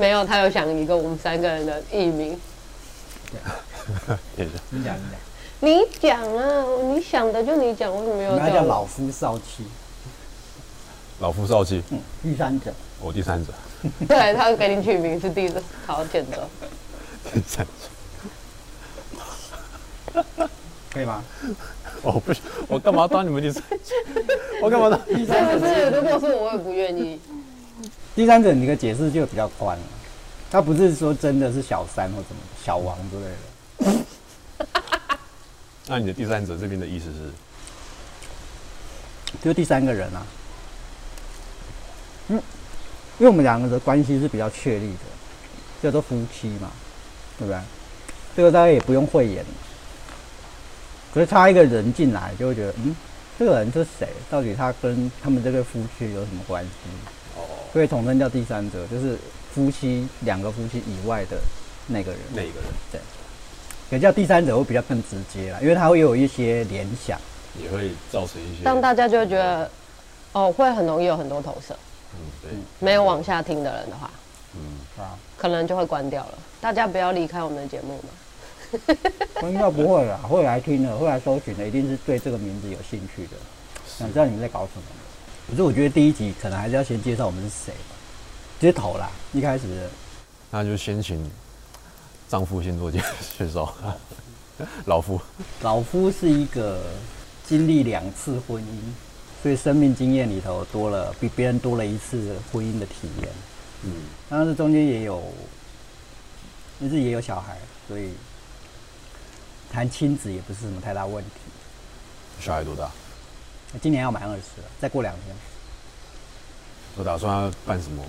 [0.00, 2.40] 没有，他有想一个我们三个人的艺名。
[4.34, 4.96] 也 是你讲
[5.60, 9.66] 你讲，你讲啊，你想的就你讲，为什么没有我们要叫老夫少妻，
[11.20, 13.52] 老夫少妻，嗯，第三者，我第三者，
[14.08, 16.48] 对他给你取名是第一个好选择。
[17.34, 17.72] 第三者。
[20.92, 21.22] 可以吗？
[22.02, 23.94] 我不是，我干嘛当你们第三者？
[24.62, 24.98] 我干嘛当？
[25.04, 25.90] 第是不是？
[25.90, 27.20] 如果是我，我也不愿意。
[28.14, 29.84] 第三者，你的解释就比较宽了，
[30.50, 33.24] 他不是说真的是小三或什么小王之类
[33.86, 34.66] 的，
[35.86, 37.30] 那你的第三者这边的意思是？
[39.40, 40.26] 就第三个人啊。
[42.28, 42.36] 嗯，
[43.18, 44.98] 因为我们两个的关系是比较确立的，
[45.82, 46.70] 叫做夫妻嘛，
[47.38, 47.60] 对不对？
[48.36, 49.44] 这个大家也不用讳言。
[51.14, 52.94] 可是插一个人进来，就会觉得，嗯，
[53.38, 54.08] 这个人是谁？
[54.28, 56.70] 到底他跟他们这个夫妻有什么关系？
[57.70, 59.16] 哦，所以统称叫第三者，就是
[59.54, 61.38] 夫妻两个夫妻以外的
[61.86, 62.20] 那个人。
[62.34, 63.00] 那一个人对，
[63.90, 67.18] 也叫第三者会比较更直接啦，因为他会有一些联想。
[67.60, 68.62] 也会造成一些。
[68.62, 69.68] 当大家就会觉得，
[70.30, 71.74] 哦，会很容易有很多投射。
[72.14, 74.08] 嗯，对，没有往下听的人的话，
[74.54, 76.38] 嗯，啊，可能就会关掉了。
[76.60, 78.08] 大家不要离开我们的节目嘛。
[79.50, 83.30] 应该不会啦，会来听的，会来搜寻的，一定是对这个名字有兴趣的，
[83.84, 84.82] 想知道你们在搞什么。
[85.50, 87.74] 可是我觉得第一集可能还是要先介绍我们是谁
[88.60, 89.88] 接投啦，一开始
[90.50, 91.28] 那就先请
[92.28, 93.02] 丈夫先做介
[93.36, 93.74] 介绍。
[94.84, 95.20] 老夫，
[95.62, 96.82] 老夫是一个
[97.46, 103.28] 经历两次婚姻，所以生命经验里头多了比别人多了一次婚姻的体验。
[103.82, 103.92] 嗯，
[104.28, 105.22] 当然这中间也有，
[106.78, 107.56] 但是也有小孩，
[107.88, 108.10] 所以
[109.72, 111.30] 谈亲子也不是什么太大问题。
[112.38, 112.90] 小孩多大？
[113.80, 115.36] 今年要满二十了，再过两天
[116.96, 118.02] 我打算要办什么？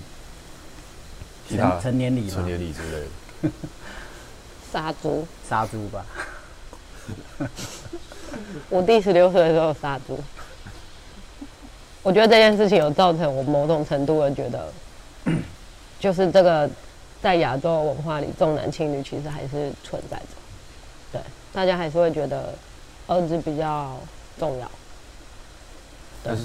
[1.48, 3.50] 其他成成年礼成年礼之类的。
[4.72, 6.04] 杀猪，杀猪吧。
[8.70, 10.18] 我弟十六岁的时候杀猪。
[12.02, 14.72] 我觉得这件事情有造成我某种程度的觉得，
[16.00, 16.68] 就是这个
[17.20, 20.26] 在亚洲文化里重男轻女其实还是存在着。
[21.12, 21.20] 对，
[21.52, 22.54] 大家还是会觉得
[23.06, 23.96] 儿子比较
[24.38, 24.70] 重要。
[26.22, 26.44] 但是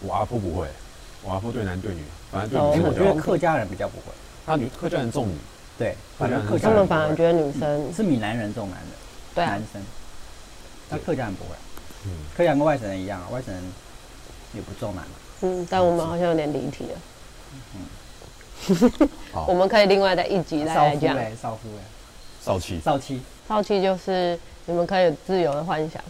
[0.00, 0.66] 我阿婆不会，
[1.22, 3.14] 我阿婆对男对女，反正对哦女我觉得。
[3.20, 4.06] 客家人比较不会，
[4.44, 5.34] 他女客家人重女，
[5.78, 8.86] 对，反正客家他们人反而觉得女生是闽南人重男的，
[9.34, 9.82] 对啊男，生，
[10.88, 11.50] 那客家人不会，
[12.04, 13.62] 嗯，客家人跟外省人一样啊，外省人
[14.54, 15.12] 也不重男嘛。
[15.42, 16.98] 嗯，但我们好像有点离题了。
[19.32, 21.14] 好我们可以另外再一集再少来讲。
[21.14, 21.82] 夫嘞，少夫嘞，
[22.40, 26.00] 少妻，少妻，少妻就是你们可以自由的幻想，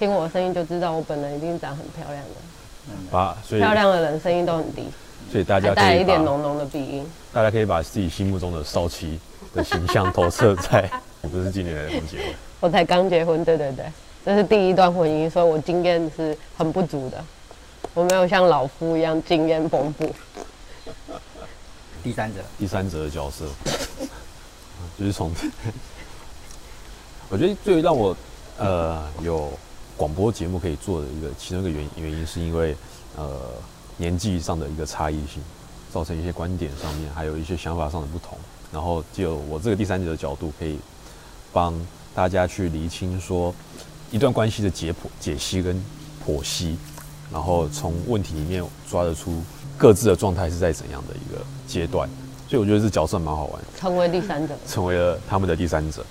[0.00, 4.86] 听我的声音就知道我本人一定长很漂亮的，把所以漂亮的人声音都很低，
[5.30, 7.06] 所以大家带一点浓浓的鼻音。
[7.34, 9.20] 大家可以把自己心目中的少妻
[9.54, 10.90] 的形象投射在，
[11.20, 13.84] 我不是今年来刚结婚，我才刚结婚，对对对，
[14.24, 17.22] 这是第一段婚姻，所以我经验是很不足的，
[17.92, 20.10] 我没有像老夫一样经验丰富。
[22.02, 23.44] 第三者，第三者的角色，
[24.98, 25.30] 就是从，
[27.28, 28.16] 我觉得最让我
[28.56, 29.52] 呃有
[30.00, 32.74] 广播节目可以做的一个其中一个原原因，是因为
[33.18, 33.38] 呃
[33.98, 35.42] 年纪上的一个差异性，
[35.92, 38.38] 造成一些观点上面还有一些想法上的不同，
[38.72, 40.78] 然后就我这个第三者的角度，可以
[41.52, 41.78] 帮
[42.14, 43.54] 大家去厘清说
[44.10, 45.76] 一段关系的解剖、解析跟
[46.26, 46.78] 剖析，
[47.30, 49.42] 然后从问题里面抓得出
[49.76, 52.08] 各自的状态是在怎样的一个阶段，
[52.48, 56.02] 所以我觉得这角色蛮好玩，成为第三者，成为了他们的第三者。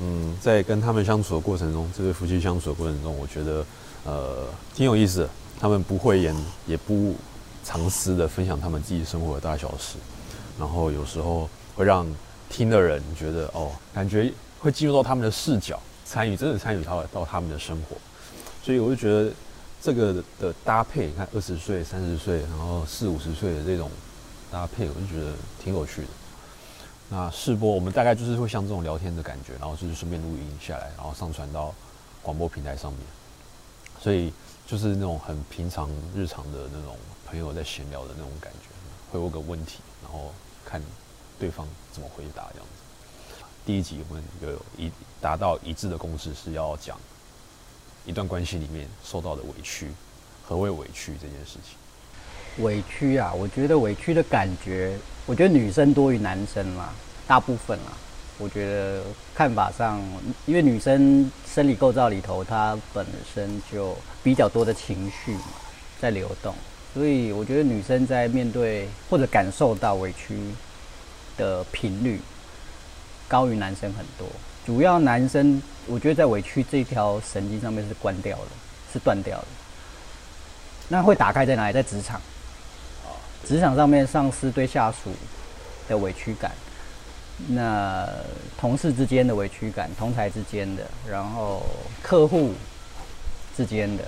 [0.00, 3.64] 嗯，在跟他们相处的过程中，这对夫妻相处的过程中，我觉得
[4.04, 5.28] 呃挺有意思的。
[5.60, 6.34] 他们不讳言，
[6.66, 7.14] 也不
[7.62, 9.96] 藏私的分享他们自己生活的大小事，
[10.58, 12.04] 然后有时候会让
[12.50, 17.96] 听的人觉得哦，感觉会进入到他们的视角，参与真的参与到到他们的生活，
[18.64, 19.32] 所以我就觉得
[19.80, 23.88] 这个的搭配，你看二十岁、三十岁，然后四五十岁的这种
[24.50, 25.32] 搭配，我就觉得
[25.62, 26.08] 挺有趣的。
[27.12, 31.74] 那试播我们大概就是会像这种聊天的感觉，然后就是顺便录音下来，然后上传到
[32.22, 33.00] 广播平台上面，
[34.00, 34.32] 所以
[34.66, 38.68] 就是那种很平常日常的那种朋友在闲聊的那种感觉，
[39.12, 40.32] 会问个问题，然后
[40.64, 40.80] 看
[41.38, 43.44] 对方怎么回答这样子。
[43.66, 46.98] 第一集我们有一达到一致的共识，是要讲
[48.06, 49.92] 一段关系里面受到的委屈，
[50.48, 51.76] 何谓委屈这件事情。
[52.58, 54.96] 委屈啊，我觉得委屈的感觉，
[55.26, 56.92] 我觉得女生多于男生啦，
[57.26, 57.92] 大部分啦。
[58.38, 59.02] 我觉得
[59.34, 60.02] 看法上，
[60.46, 65.44] 因为女生生理构造里头，她本身就比较多的情绪嘛，
[66.00, 66.52] 在流动，
[66.92, 70.36] 所以我觉得女生在面对或者感受到委屈
[71.36, 72.20] 的频率
[73.28, 74.26] 高于男生很多。
[74.66, 78.48] 主要男生，我觉得在委屈这条神经上面是关掉了，
[78.92, 79.46] 是断掉的。
[80.88, 81.72] 那会打开在哪里？
[81.72, 82.20] 在职场。
[83.52, 85.12] 职场上面，上司对下属
[85.86, 86.52] 的委屈感，
[87.48, 88.08] 那
[88.58, 91.62] 同事之间的委屈感，同台之间的，然后
[92.02, 92.54] 客户
[93.54, 94.04] 之间的，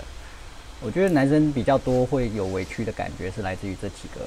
[0.80, 4.26] 我觉得男生比较多会有委屈的感觉，是来自于这几个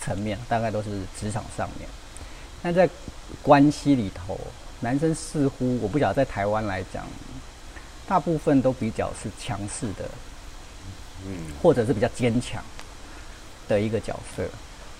[0.00, 1.88] 层面，大概都是职场上面。
[2.60, 2.90] 那在
[3.40, 4.40] 关系里头，
[4.80, 7.06] 男生似乎我不晓得在台湾来讲，
[8.08, 10.10] 大部分都比较是强势的，
[11.24, 12.60] 嗯，或者是比较坚强。
[13.68, 14.42] 的一个角色，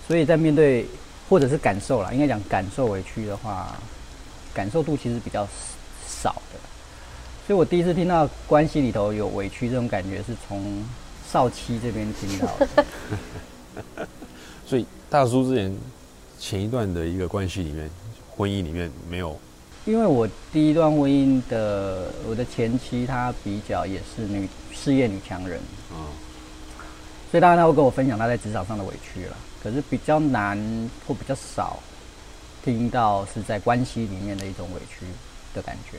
[0.06, 0.86] 所以在面对
[1.28, 3.76] 或者是感受啦，应该讲感受委屈的话，
[4.54, 5.46] 感受度其实比较
[6.06, 6.58] 少的。
[7.46, 10.84] 所以我第一次听到关系里头有委屈这种感觉，是从
[11.30, 12.86] 少妻这边听到的。
[14.66, 15.74] 所以大叔之前
[16.38, 17.90] 前一段的一个关系里面，
[18.36, 19.38] 婚姻里面没有，
[19.86, 25.58] 因为我第一段婚姻的我的前妻她比较也是女事业女强人
[25.90, 26.12] 啊。
[27.30, 30.58] 所以当然他会跟我分享他在职场上的委屈了，可是比较难
[31.06, 31.78] 或比较少
[32.64, 35.04] 听到是在关系里面的一种委屈
[35.54, 35.98] 的感觉。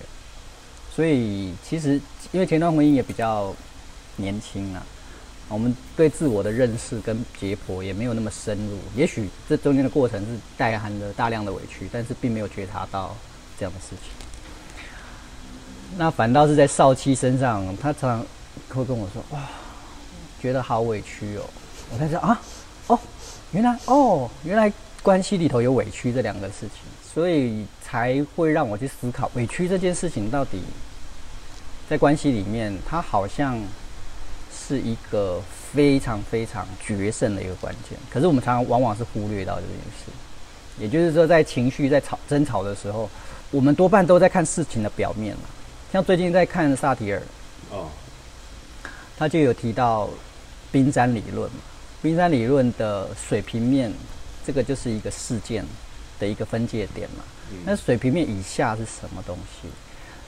[0.91, 3.55] 所以其实因为前段婚姻也比较
[4.15, 4.83] 年轻啊，
[5.49, 8.79] 我们对自我的认识跟解剖也没有那么深入。
[8.95, 13.15] 也许这中间的过程是带含了大量的委屈，但是并没有觉察到
[13.59, 14.11] 这样的事情。
[15.95, 18.25] 那反倒是在少妻身上，他常常
[18.75, 19.39] 会跟我说：“哇。”
[20.41, 21.43] 觉得好委屈哦，
[21.91, 22.41] 我才知道啊，
[22.87, 22.99] 哦，
[23.51, 24.71] 原来哦，原来
[25.01, 26.81] 关系里头有委屈这两个事情，
[27.13, 30.61] 所以才会让我去思考委屈这件事情到底
[31.89, 33.59] 在关系里面，它好像
[34.53, 35.41] 是一个
[35.73, 37.97] 非常非常决胜的一个关键。
[38.09, 40.11] 可是我们常常往往是忽略到这件事，
[40.77, 43.09] 也就是说，在情绪在吵争吵的时候，
[43.51, 45.41] 我们多半都在看事情的表面了。
[45.91, 47.21] 像最近在看萨提尔，
[47.71, 47.87] 哦，
[49.17, 50.09] 他就有提到。
[50.71, 51.49] 冰山理论，
[52.01, 53.91] 冰山理论的水平面，
[54.45, 55.65] 这个就是一个事件
[56.19, 57.23] 的一个分界点嘛。
[57.65, 59.67] 那水平面以下是什么东西？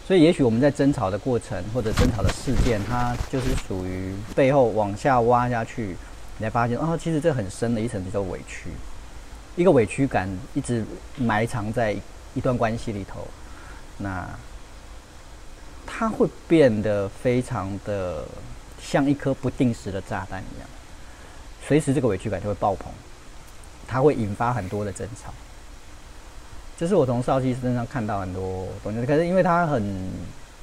[0.08, 5.96] 所以也许我们在争吵的过程或者争吵的事件，它就是属于背后往下挖下去，
[6.38, 8.70] 你才发现哦，其实这很深的一层叫做委屈，
[9.56, 10.84] 一个委屈感一直
[11.18, 11.96] 埋藏在
[12.34, 13.28] 一段关系里头，
[14.00, 14.28] 那
[15.86, 18.26] 它会变得非常的。
[18.92, 20.68] 像一颗不定时的炸弹一样，
[21.66, 22.92] 随时这个委屈感就会爆棚，
[23.88, 25.34] 它会引发很多的争吵。
[26.78, 30.10] 这是我从少熙身上看到很多东西，可是因为他很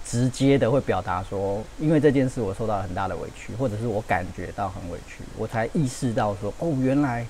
[0.05, 7.27] 直接的会表达说，因为这件事我受到了很大的委屈，或者是我感觉到很委屈，我才意识到说，哦，原来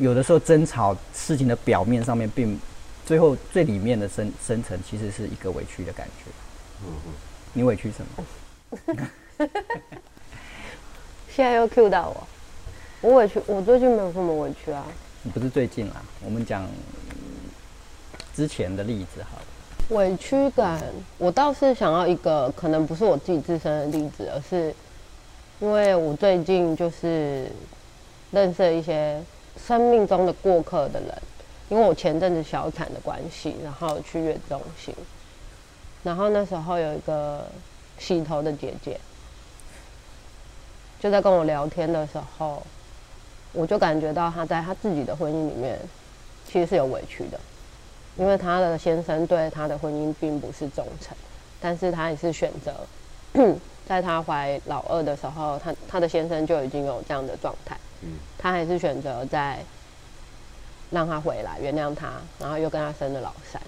[0.00, 2.58] 有的时候争吵事情的表面上面，并
[3.04, 6.24] 最后最里面的深深层其实是一个委屈的感觉。
[6.82, 7.12] 嗯嗯，
[7.52, 9.06] 你委屈什么？
[11.28, 12.26] 现在又 Q 到我，
[13.02, 14.84] 我委屈，我最近没有什么委屈啊。
[15.34, 16.66] 不是最近啦，我们讲
[18.34, 19.38] 之前的例子好。
[19.94, 20.82] 委屈感，
[21.18, 24.74] 我倒是想要一个，可能不是我自己自身的例子，而是
[25.60, 27.50] 因为我最近就是
[28.30, 29.22] 认识了一些
[29.56, 31.22] 生命中的过客的人，
[31.68, 34.94] 因为我前阵子小产的关系，然后去月中心，
[36.02, 37.46] 然后那时候有一个
[37.98, 38.98] 洗头的姐姐。
[40.98, 42.62] 就在跟我聊天的时候，
[43.52, 45.78] 我就感觉到他在他自己的婚姻里面，
[46.46, 47.38] 其实是有委屈的，
[48.16, 51.16] 因为他的先生对他的婚姻并不是忠诚，
[51.60, 52.74] 但是他也是选择，
[53.86, 57.76] 在他怀老二的时候，他他的先生就已经有这样的状态，
[58.38, 59.58] 他还是选择在
[60.90, 63.60] 让他回来，原谅他，然后又跟他生了老三。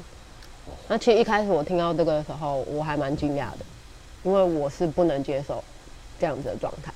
[0.89, 3.59] 那其实一开始我听到这个的时候，我还蛮惊讶的，
[4.23, 5.63] 因为我是不能接受
[6.19, 6.93] 这样子的状态。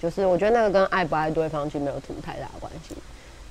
[0.00, 2.94] 就是我觉得那个跟爱不爱对方其实没有什么太大的关系，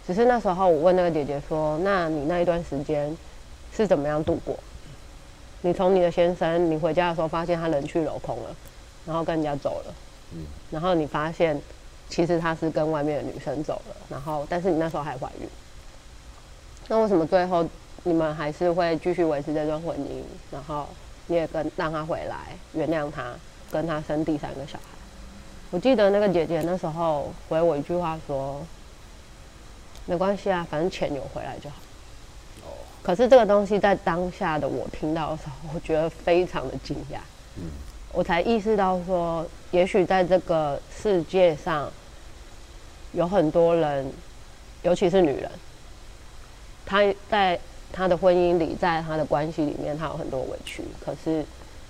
[0.08, 3.16] 只是那时候我问那个姐姐说：“那你那一段时间
[3.72, 4.58] 是怎么样度过？
[5.62, 8.56] 你从你的先生，你回家的时候发现他人去楼空了，
[9.06, 9.94] 然后跟人家走了，
[10.34, 11.62] 嗯，然后你发现
[12.10, 15.48] 其实他是跟外面的女生走了，然后但是你那时候还怀孕，
[16.88, 17.64] 那为什么最后
[18.04, 20.24] 你们还是会继续维持这段婚姻？
[20.50, 20.88] 然后
[21.28, 23.34] 你也跟让他回来，原谅他，
[23.70, 24.84] 跟他生第三个小孩？”
[25.72, 28.60] 我记得那个姐姐那时候回我一句话说
[30.08, 31.76] ：“没关系啊，反正钱有回来就好。”
[32.66, 32.74] 哦。
[33.04, 37.20] 可是这个东西在当下的我听到的时候，我觉得非常的惊讶。
[37.58, 37.70] 嗯。
[38.12, 41.92] 我才意识到说，也许在这个世界上，
[43.12, 44.12] 有很多人，
[44.82, 45.52] 尤其是女人，
[46.84, 47.60] 她在
[47.94, 51.46] 她的婚姻里，在她的关系里面，她有很多委屈，可是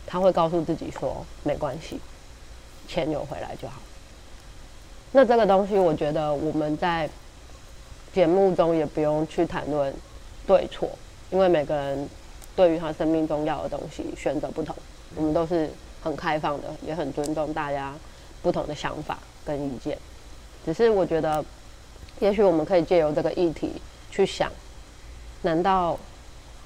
[0.05, 2.01] 她会告诉自己说没关系，
[2.89, 3.75] 钱有回来就好。
[5.12, 7.08] 那这个东西，我觉得我们在
[8.12, 9.93] 节目中也不用去谈论
[10.48, 10.89] 对错，
[11.29, 12.10] 因为每个人
[12.55, 14.75] 对于他生命中要的东西选择不同，
[15.15, 15.69] 我们都是
[16.01, 17.93] 很开放的，也很尊重大家
[18.41, 19.98] 不同的想法跟意见。
[20.65, 21.46] 只是我觉得，
[22.19, 23.74] 也许我们可以借由这个议题
[24.12, 24.51] 去想：
[25.43, 25.98] 难道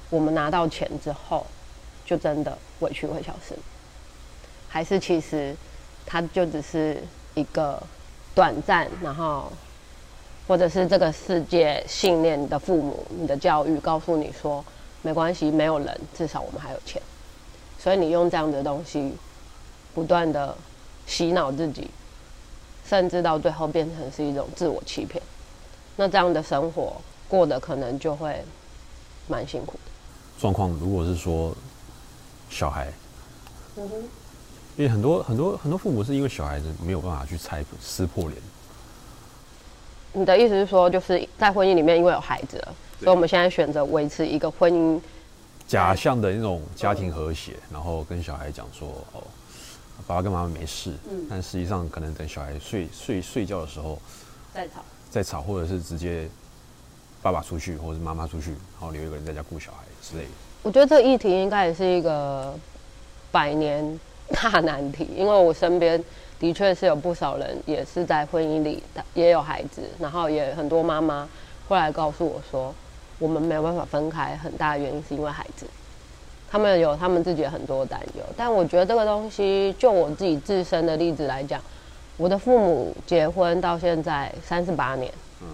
[0.10, 1.46] 我们拿到钱之后，
[2.06, 3.56] 就真的委屈会消失？
[4.68, 5.56] 还是其实
[6.06, 7.02] 它就只是
[7.34, 7.82] 一个
[8.34, 9.52] 短暂，然后
[10.48, 14.64] 或者是这个世界信念的父母、你的教育告诉你说
[15.02, 17.02] 没关系，没有人，至少我们还有钱，
[17.80, 19.14] 所以你用这样的东西
[19.94, 20.56] 不断的
[21.06, 21.90] 洗脑自己。
[22.86, 25.24] 甚至到最后变成是一种自我欺骗，
[25.96, 26.94] 那这样的生活
[27.30, 28.44] 过得可能就会
[29.26, 29.92] 蛮辛苦的。
[30.38, 31.56] 状况如果是说
[32.50, 32.92] 小孩，
[33.78, 33.96] 嗯哼，
[34.76, 38.42] 因为很多很多很多父母是因为小孩子没有办法去拆撕破脸。
[40.14, 45.00] 你的意思是说，就是在婚姻里面因为有孩子了，所以我们现在选择维持一个婚姻
[45.68, 49.24] 假象的那种家庭和谐，然后跟小孩讲说哦。
[50.06, 50.92] 爸爸跟妈妈没事，
[51.30, 53.98] 但实际上可能等小孩睡睡睡觉的时候
[54.54, 54.74] 再吵，
[55.10, 56.28] 再吵，或者是直接
[57.22, 60.30] 爸爸出去，或者是妈妈出去，然后留一个人在家顾小孩之类的。
[60.64, 62.54] 我觉得这个议题应该也是一个
[63.32, 63.98] 百年
[64.34, 66.04] 大难题，因为我身边
[66.40, 71.28] 的确是有不少人也是在婚姻里也有孩子，然后也很多妈妈
[71.70, 72.74] 后来告诉我说，
[73.20, 75.66] 我们没有办法分开，很大的原因是因为孩子。
[76.50, 81.60] 他们有他们自己很多担忧，但我觉得这个东西，就我自己自身的例子来讲，
[82.16, 85.12] 我的父母结婚到现在三十八年，
[85.42, 85.48] 嗯，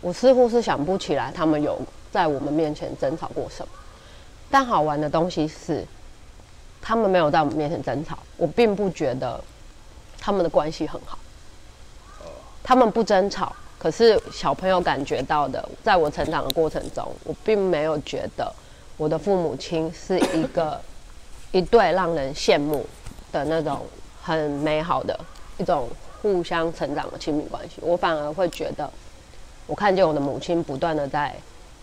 [0.00, 1.78] 我似乎是想不起来他们有
[2.10, 3.68] 在我们面前争吵过什么。
[4.50, 5.84] 但好玩的东西是，
[6.86, 9.42] 他们没有在我们面前争吵，我并不觉得
[10.20, 11.18] 他们的关系很好。
[12.62, 18.54] 他们不争吵，可是小朋友感觉到的，在我成长的过程中，我并没有觉得。
[18.96, 20.80] 我的父母亲是一个
[21.50, 22.86] 一对让人羡慕
[23.32, 23.84] 的那种
[24.22, 25.18] 很美好的
[25.58, 25.88] 一种
[26.22, 28.88] 互相成长的亲密关系，我反而会觉得，
[29.66, 31.34] 我看见我的母亲不断的在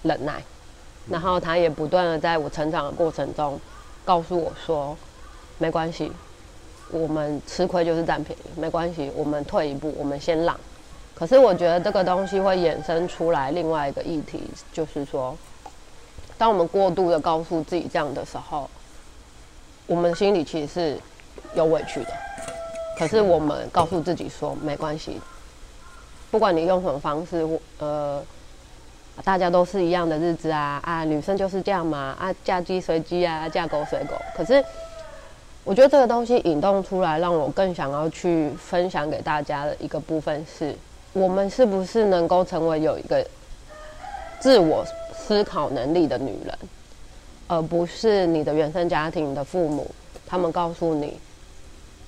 [0.04, 0.42] 忍耐，
[1.10, 3.60] 然后她也不断的在我成长的过程中
[4.06, 4.96] 告诉我说，
[5.58, 6.12] 没关系，
[6.92, 10.58] 我们吃亏就是占便宜，没关系，我们退一步，我们先让。
[11.16, 15.36] 可是我觉得这个东西会衍生出来另外一个议题，就是说。
[16.36, 18.70] 当我们过度的告诉自己这样的时候，
[19.86, 21.00] 我们心里其实是
[21.54, 22.10] 有委屈的。
[22.98, 25.22] 可是我们告诉自己说没关系，
[26.32, 28.22] 不管你用什么方式，呃，
[29.24, 34.16] 大家都是一样的日子啊啊，女生就是这样嘛啊，嫁鸡随鸡啊，嫁狗随狗。
[34.36, 34.64] 可是
[35.64, 40.76] 我觉得这个东西引动出来，让我更想要去分享给大家的一个部分是，
[41.14, 43.26] 我们是不是能够成为有一个
[44.40, 44.86] 自我。
[45.16, 46.58] 思考能力的女人，
[47.48, 49.90] 而不是你的原生家庭的父母，
[50.28, 51.18] 他们告诉你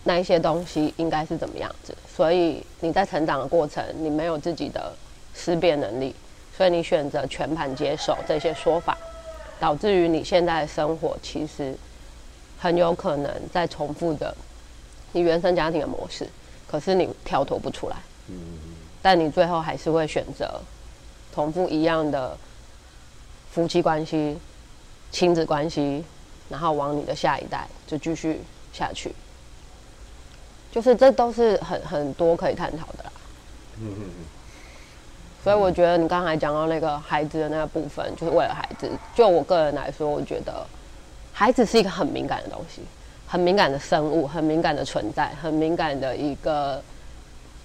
[0.03, 4.91] 那一些东西应该是怎么样子，所以你在成长的过程，你没有自己的
[5.33, 6.13] 思辨能力，
[6.55, 8.97] 所以你选择全盘接受这些说法，
[9.59, 11.75] 导致于你现在的生活其实
[12.57, 14.35] 很有可能在重复着
[15.11, 16.27] 你原生家庭的模式，
[16.67, 17.95] 可是你跳脱不出来，
[19.01, 20.61] 但你最后还是会选择
[21.33, 22.37] 重复一样的。
[23.51, 24.37] 夫妻关系、
[25.11, 26.03] 亲子关系，
[26.49, 28.41] 然后往你的下一代就继续
[28.73, 29.15] 下去，
[30.73, 33.11] 就是这都是很很多可以探讨的啦。
[33.79, 34.25] 嗯嗯嗯。
[35.45, 38.89] 所以我觉得你刚才讲到那个孩子的那个部分，就是为了孩子。
[39.13, 40.65] 就我个人来说，我觉得
[41.31, 42.81] 孩子是一个很敏感的东西，
[43.27, 46.81] 很敏感的生物，很敏感的存在，很敏感的一个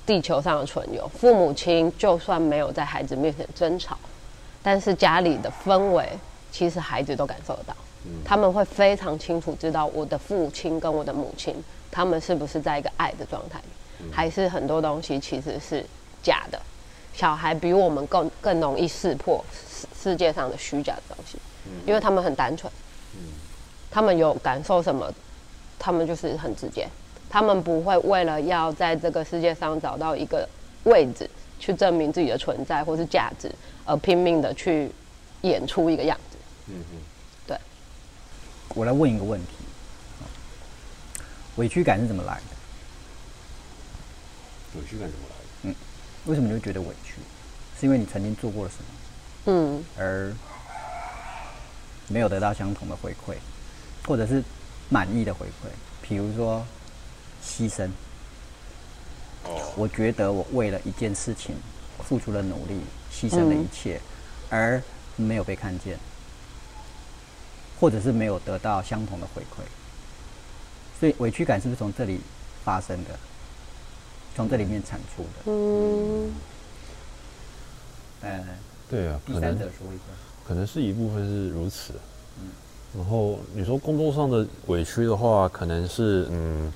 [0.04, 1.08] 地球上的存有。
[1.08, 3.96] 父母亲就算没有在孩子面前争吵。
[4.62, 6.06] 但是家里的氛围，
[6.52, 7.74] 其实孩子都感受得到，
[8.22, 11.54] 他们会非常清楚知道我的父亲跟我的母亲，
[11.90, 15.82] 他们是不是在一个爱的状态里，还是很多东西其实是
[16.22, 16.60] 假的。
[17.20, 21.36] 小孩比我们更更容易识破世世界上的虚假的东西，
[21.86, 22.72] 因为他们很单纯，
[23.90, 25.12] 他们有感受什么，
[25.78, 26.88] 他们就是很直接，
[27.28, 30.48] 他们不会为了要在这个世界上找到一个
[30.84, 31.28] 位置。
[31.62, 34.90] 去证明自己的存在或是价值，而拼命的去
[35.42, 36.38] 演出一个样子。
[36.68, 36.96] 嗯嗯，
[37.46, 37.54] 对。
[38.74, 39.48] 我来问一个问题：
[41.56, 42.56] 委屈感是怎么来的？
[44.80, 45.44] 委屈感怎么来的？
[45.64, 45.74] 嗯，
[46.24, 47.09] 为什么你会觉得委屈？
[47.80, 48.84] 是因为你曾经做过了什么？
[49.46, 50.30] 嗯，而
[52.08, 53.34] 没有得到相同的回馈，
[54.06, 54.44] 或者是
[54.90, 55.70] 满意的回馈，
[56.02, 56.62] 比如说
[57.42, 57.88] 牺牲。
[59.44, 61.56] 哦，我觉得我为了一件事情
[62.06, 62.78] 付出了努力，
[63.10, 63.98] 牺牲了一切，
[64.50, 64.82] 而
[65.16, 65.98] 没有被看见，
[67.80, 69.64] 或者是没有得到相同的回馈，
[71.00, 72.20] 所以委屈感是不是从这里
[72.62, 73.18] 发生的？
[74.36, 75.28] 从这里面产出的？
[75.46, 76.32] 嗯，
[78.22, 78.44] 呃，
[78.88, 80.02] 对啊，第三可能者说一个，
[80.46, 81.94] 可能是一部分是如此。
[82.96, 86.72] 然后你说工作上的委屈的话，可能是嗯，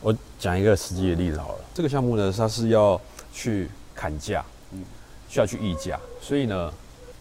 [0.00, 1.64] 我讲一个实际的例子好了。
[1.72, 3.00] 这个项目呢，它是要
[3.32, 4.82] 去砍价，嗯，
[5.28, 6.72] 需要去议价，所以呢，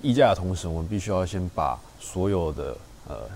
[0.02, 2.76] 议价的同时，我们必须要先把所有的
[3.08, 3.30] 呃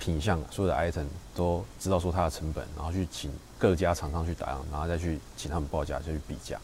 [0.00, 6.58] 品相、所有的 item 都知道说它的成本，然后去请各家厂商去打样，然后再去请他们报价，再去比价。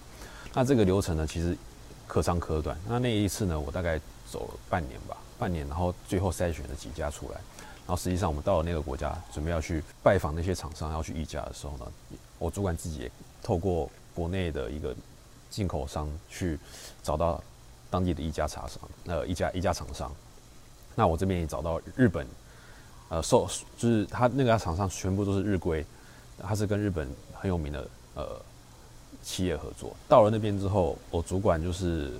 [0.52, 1.56] 那这个流程呢，其实
[2.12, 2.76] 可长可短。
[2.86, 3.98] 那那一次呢，我大概
[4.30, 7.36] 走了半年吧，半年，然后最后筛选了几家出来。
[7.86, 11.86] 然后实际上我们到了那个国家，准备要去拜访那些厂商，要去议价的时候呢，
[12.38, 13.10] 我主管自己也
[13.42, 14.94] 透过国内的一个
[15.48, 16.58] 进口商去
[17.02, 17.42] 找到
[17.88, 20.14] 当地的一家茶商，呃，一家一家厂商。
[20.94, 22.26] 那我这边也找到日本，
[23.08, 25.82] 呃，受就是他那个厂商全部都是日规，
[26.42, 28.38] 他是跟日本很有名的呃
[29.22, 29.94] 企业合作。
[30.08, 32.12] 到了那边之后，我主管就是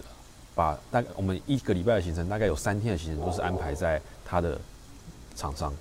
[0.54, 4.58] 把大概我们一个礼拜的行程，大概有三天的行程都是安排在他的
[5.34, 5.74] 厂商，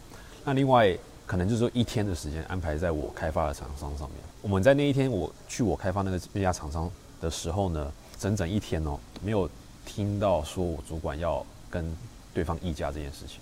[0.43, 4.17] 那另外可能就是说一天的时间安排在我开发的厂商上面。
[4.41, 9.49] 我们在那一天我去我开发那个那家厂商的时候呢，整整一天哦，没有
[9.85, 11.85] 听到说我主管要跟
[12.33, 13.39] 对方议价这件事情，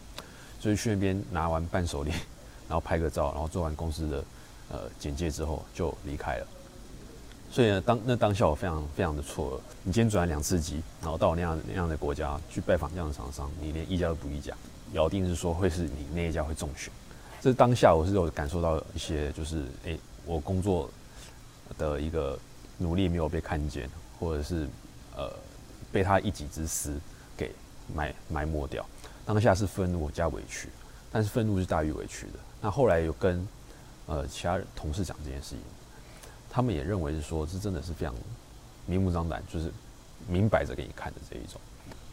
[0.59, 2.11] 所以去那边拿完伴手礼，
[2.67, 4.23] 然后拍个照，然后做完公司的
[4.71, 6.47] 呃简介之后就离开了。
[7.51, 9.61] 所以呢，当那当下我非常非常的错愕。
[9.83, 14.55] 你今天转了两次机，然后到那样那样的国家去拜访这样的厂商，你连议价都不议价，
[14.93, 16.93] 咬定是说会是你那一家会中选。
[17.41, 20.89] 这当下我是有感受到一些，就是诶、我工作
[21.77, 22.37] 的一个
[22.77, 24.67] 努力没有被看见，或者是
[25.15, 25.31] 呃
[25.91, 26.99] 被他一己之私
[27.35, 27.51] 给
[27.95, 28.85] 埋埋没掉。
[29.25, 30.69] 当下是愤怒加委屈，
[31.11, 32.39] 但是愤怒是大于委屈的。
[32.61, 33.47] 那后来有跟
[34.05, 35.59] 呃其他同事讲这件事情，
[36.49, 38.15] 他们也认为是说，这真的是非常
[38.85, 39.71] 明目张胆，就是
[40.27, 41.61] 明摆着给你看的这一种。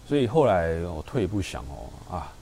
[0.06, 2.32] 所以后来我退一步想哦，啊，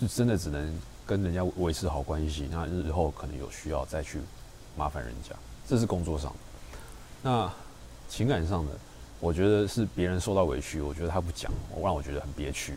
[0.00, 4.18] 就真的只能跟人家维持好关系，那日后可能有需要再去
[4.76, 5.36] 麻烦人家，
[5.68, 6.34] 这是工作上。
[7.22, 7.52] 那
[8.08, 8.72] 情感上的，
[9.20, 12.74] 我觉得是别人受到委屈，我觉得他不讲，我让我觉得很憋屈。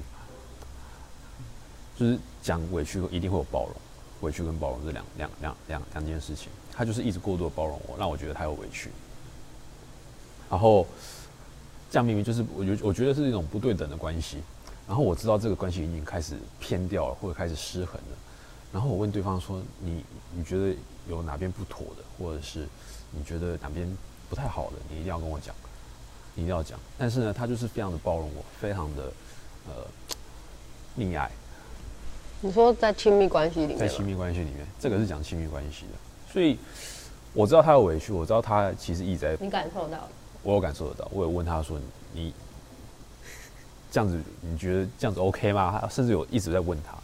[1.97, 3.73] 就是讲委屈一定会有包容，
[4.21, 6.49] 委屈跟包容是两两两两两件事情。
[6.79, 8.89] 他就是一直过度的包容我，让我觉得他有委屈。
[10.49, 10.87] 然后
[11.91, 14.37] 这样明明就是我觉我觉得是一种不对等的关系。
[14.87, 18.17] 然后我知道这个关系已经开始偏掉了，或者开始失衡了。
[18.71, 20.73] 然后我问对方说：“你你觉得
[21.09, 22.65] 有哪边不妥的，或者是
[23.11, 23.85] 你觉得哪边
[24.29, 25.53] 不太好的，你一定要跟我讲，
[26.33, 29.11] 你一定要讲。”但是呢，他就是非常的包容我，非常的
[29.67, 29.85] 呃
[30.97, 31.29] 溺爱。
[32.39, 36.57] 你说在亲密关系里面，在亲密关系里面，这个是讲亲密关系的，所以
[37.33, 40.07] 我知道他有委屈，我知道他其实一直在，你感受到，
[40.43, 41.79] 我有感受得到，我有问他说
[42.13, 42.33] 你
[43.91, 45.79] 这样子，你觉得这样子 OK 吗？
[45.81, 46.95] 他甚至有一直在问他，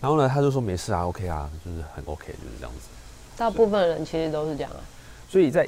[0.00, 2.88] 然后呢，他就说没事啊，OK 啊，就是很 OK，就是这样子。
[3.36, 4.80] 大部分人其实都是这样啊。
[5.28, 5.66] 所以在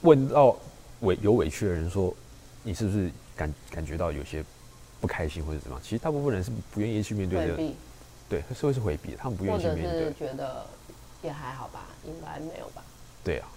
[0.00, 0.56] 问到
[1.00, 2.14] 委有委屈的人说，
[2.62, 4.42] 你是不是感感觉到有些
[5.00, 5.82] 不开心或者怎么样？
[5.82, 7.56] 其实大部分人是不愿意去面对的，
[8.28, 10.14] 对，是会是回避的，他们不愿意去面对是。
[10.18, 10.64] 觉得
[11.22, 12.82] 也还好吧，应该没有吧。
[13.24, 13.48] 对啊，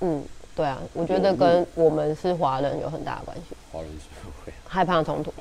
[0.00, 4.06] 嗯，对啊，我觉得跟我们是华人有很大的关系，华人社
[4.44, 4.52] 会。
[4.68, 5.32] 害怕冲突。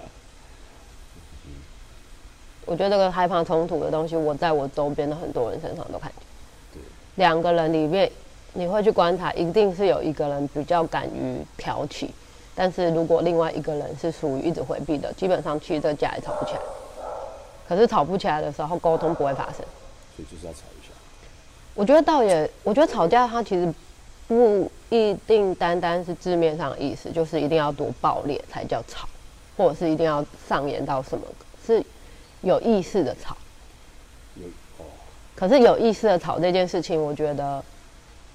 [2.66, 6.20] 我觉得这个害怕冲突的东西，我在我周边的很多人身上都看见。
[6.74, 6.82] 对
[7.16, 8.10] 两个人里面，
[8.54, 12.14] 你会去观察，一定是有一个人比较敢于挑起，
[12.56, 16.60] 但是如果另外一个人是属于一直回避的，基本上其实这架也吵不起来。
[17.68, 19.66] 可是吵不起来的时候，沟通不会发生。
[20.16, 20.94] 所以就是要吵一下。
[21.74, 23.74] 我觉得倒也，我觉得吵架它其实
[24.28, 29.08] 不一定单单是字面上的意思，就是一定要多爆裂才叫吵，
[29.58, 31.26] 或者是一定要上演到什么，
[31.66, 31.84] 是
[32.42, 33.36] 有意识的吵。
[34.36, 34.46] 有
[34.78, 34.86] 哦，
[35.36, 37.64] 可是有意识的吵这件事情，我觉得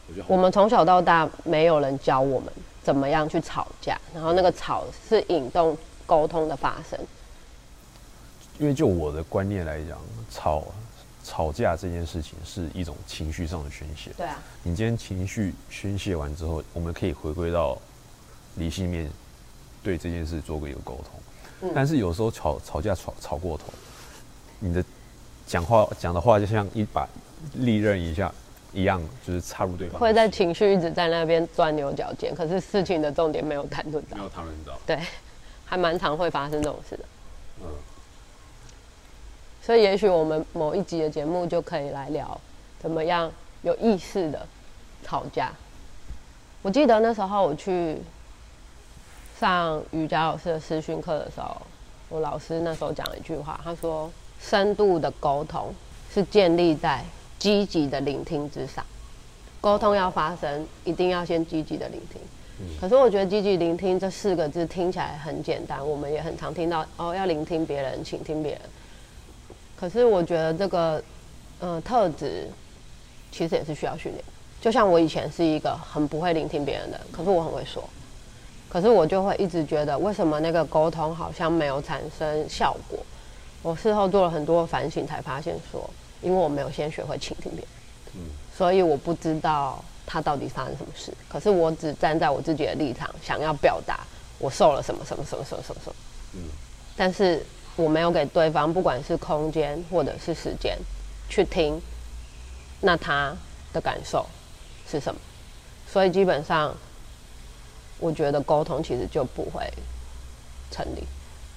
[0.09, 6.99] 我觉得我们从小到大没有人教我们怎么样去吵架，然后那个吵是引动沟通的发生。
[8.59, 9.97] 因为就我的观念来讲，
[10.29, 10.65] 吵
[11.29, 14.11] 吵架这件事情是一种情绪上的宣泄。
[14.17, 17.77] 对啊，你今天情绪宣泄完之后，我们可以回归到
[18.57, 19.11] 理性面，
[19.83, 21.21] 对这件事做过一个沟通。
[21.61, 23.65] 嗯但是有时候吵吵架吵吵过头，
[24.59, 24.83] 你的
[25.47, 27.07] 讲话讲的话就像一把
[27.55, 28.33] 利刃一下
[28.73, 34.99] 一样，就是插入对方会在情绪一直在那边钻牛角尖，可是事情的重点没有谈论到没，有讨论到，对，
[35.65, 37.05] 还蛮常会发生这种事的。
[37.61, 37.67] 嗯，
[39.69, 42.41] 所以也许我们某一集的节目就可以来聊
[42.81, 44.47] 怎么样有意识的
[45.05, 45.53] 吵架。
[46.63, 47.99] 我记得那时候我去
[49.39, 51.55] 上瑜伽老师的师训课的时候，
[52.09, 55.71] 我老师那时候讲了一句话，他说：“深度的沟通
[56.11, 57.05] 是建立在
[57.39, 58.83] 积极的聆听之上。
[59.61, 62.23] 沟通要发生，一定要先积极的聆听。
[62.81, 68.63] 可是我觉得积极聆听这四个字听起来很简单，我们也很常听到哦，要聆听别人，倾听别人。
[69.79, 71.03] 可是我觉得这个，
[71.61, 72.49] 呃，特质
[73.31, 74.33] 其实也是需要训练的。
[74.61, 77.89] 就像我以前是一个很不会聆听别人的人，可是我很会说，
[78.69, 82.99] 可是我就会一直觉得，为什么那个沟通好像没有产生效果？
[83.63, 85.89] 我事后做了很多反省，才发现说，
[86.23, 87.69] 因为我没有先学会倾听别人，
[88.17, 88.21] 嗯
[88.57, 91.13] 所以我不知道他到底发生什么事。
[91.29, 94.01] 可是我只站在我自己的立场，想要表达
[94.41, 95.95] 我受了什么什么什么什么什么什么，
[96.97, 97.45] 但是
[97.79, 100.77] 我没有给对方，不管是空间或者是时间，
[101.29, 101.81] 去听，
[102.81, 103.35] 那他
[103.73, 104.27] 的感受
[104.91, 105.21] 是什么？
[105.87, 106.75] 所以基本上，
[108.01, 109.63] 我觉得沟通其实就不会
[110.73, 111.05] 成立。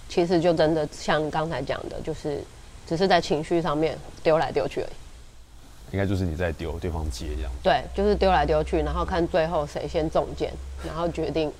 [0.07, 2.43] 其实就真的像刚才讲的，就是
[2.85, 5.93] 只是在情绪上面丢来丢去而已。
[5.93, 7.51] 应该就是你在丢，对方接这样。
[7.63, 10.53] 对，就是丢来丢去，然后看最后谁先中箭，
[10.85, 11.51] 然后决定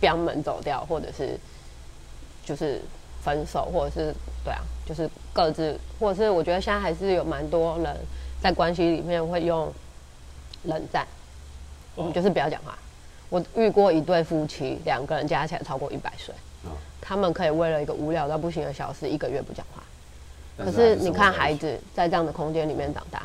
[0.00, 1.38] 飙门走掉，或者是
[2.44, 2.82] 就是
[3.22, 7.96] 分手，或者是对啊，就是各自，或者是我觉得现在还是有蛮多人
[8.40, 9.72] 在关系里面会用
[10.64, 11.06] 冷战，
[11.94, 12.76] 我们就是不要讲话。
[13.28, 19.82] 我遇过一对夫妻，两个人加起来超过一百岁，嗯他们可以为了一个无聊到不行的小事，一个月不讲话。
[20.62, 23.22] 可是你看孩子在这样的空间里面长大，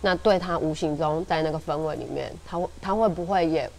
[0.00, 3.70] 那对他无形中在那个氛围里面，他会他会不会也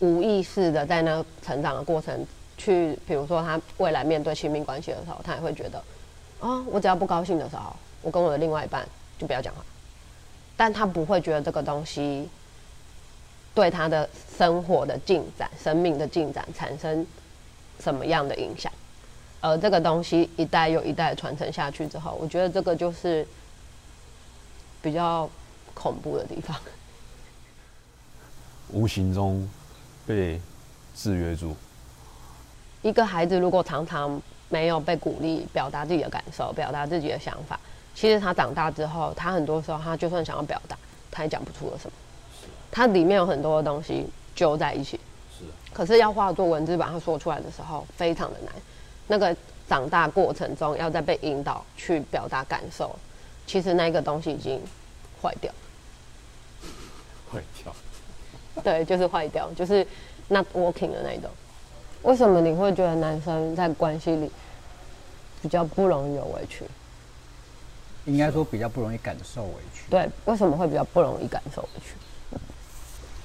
[0.00, 2.26] 无意识的在那成长的过程
[2.60, 5.82] 去，比如说他未来面对亲密关系的时候，他也会觉得，
[6.40, 8.86] 哦，我只要不高兴的时候，我跟我的另外一半
[9.18, 9.64] 就不要讲话，
[10.58, 12.28] 但他不会觉得这个东西
[13.54, 17.06] 对他的生活的进展、生命的进展产生
[17.80, 18.70] 什么样的影响。
[19.40, 23.26] 而这个东西一代又一代传承下去之后，我觉得这个就是
[24.82, 25.28] 比较
[25.72, 26.54] 恐怖的地方。
[28.68, 29.48] 无形中
[30.06, 30.38] 被
[30.94, 31.56] 制约住。
[32.82, 37.58] 一个孩子如果常常没有被鼓励表达自己的感受、表达自己的想法，
[37.94, 40.76] 其实他长大之后，他很多时候他就算想要表达，
[41.10, 41.92] 他也讲不出了什么。
[42.70, 44.98] 他里面有很多的东西揪在一起，
[45.38, 48.54] 是可是要化作文字把它说出来的时候，非常的难。
[49.08, 49.36] 那个
[49.68, 52.96] 长大过程中要再被引导去表达感受，
[53.46, 54.60] 其实那个东西已经
[55.20, 55.52] 坏掉。
[57.30, 57.74] 坏掉。
[58.62, 59.86] 对，就是坏掉，就是
[60.28, 61.30] not working 的那一种。
[62.02, 64.30] 为什么你会觉得男生在关系里
[65.42, 66.64] 比较不容易有委屈？
[68.06, 69.82] 应该说比较不容易感受委屈。
[69.90, 71.94] 对，为什么会比较不容易感受委屈？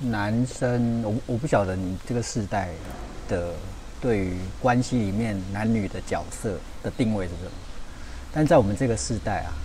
[0.07, 2.69] 男生，我我不晓得你这个世代
[3.29, 3.53] 的
[4.01, 7.51] 对于关系里面男女的角色的定位是什么，
[8.33, 9.55] 但在我们这个世代啊，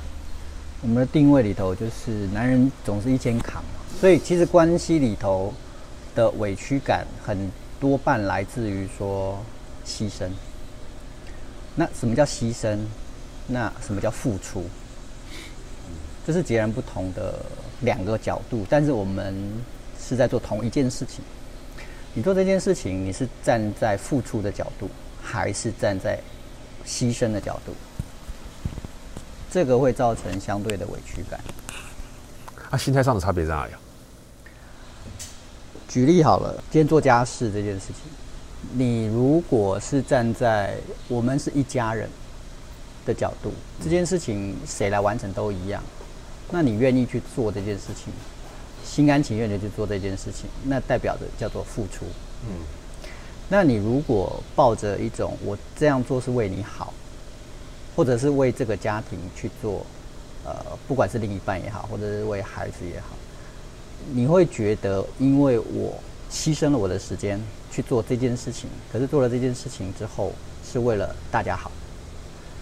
[0.83, 5.53] 我们的定位里头就是男人总是一肩扛嘛，所以其实关系里头
[6.15, 9.43] 的委屈感很多半来自于说
[9.87, 10.29] 牺牲。
[11.75, 12.79] 那什么叫牺牲？
[13.47, 14.65] 那什么叫付出？
[16.27, 17.45] 这是截然不同的
[17.81, 19.35] 两个角度，但是我们
[19.99, 21.25] 是在做同一件事情。
[22.13, 24.89] 你做这件事情，你是站在付出的角度，
[25.23, 26.21] 还是站在
[26.87, 27.73] 牺牲的角度？
[29.51, 31.41] 这个会造成相对的委屈感。
[32.71, 33.73] 啊，心态上的差别在哪里？
[35.91, 37.97] 举例好了，今天做家事这件事情，
[38.75, 40.77] 你如果是站在
[41.09, 42.09] 我们是一家人
[43.05, 45.83] 的角度，这件事情谁来完成都一样，
[46.53, 48.13] 那你愿意去做这件事情，
[48.85, 52.07] 心甘情愿的去做这件事情，那代表着叫做付出。
[52.47, 52.55] 嗯，
[53.49, 56.95] 那你如果抱着一种我这样做是为你好，
[57.97, 59.85] 或者是为这个家庭去做，
[60.45, 60.55] 呃，
[60.87, 63.09] 不管是另一半也好，或者是为孩子也好，
[64.13, 65.99] 你会觉得因为我
[66.31, 70.33] 牺牲了我的时间去做这件事情，可是做了这件事情之后
[70.65, 71.71] 是为了大家好。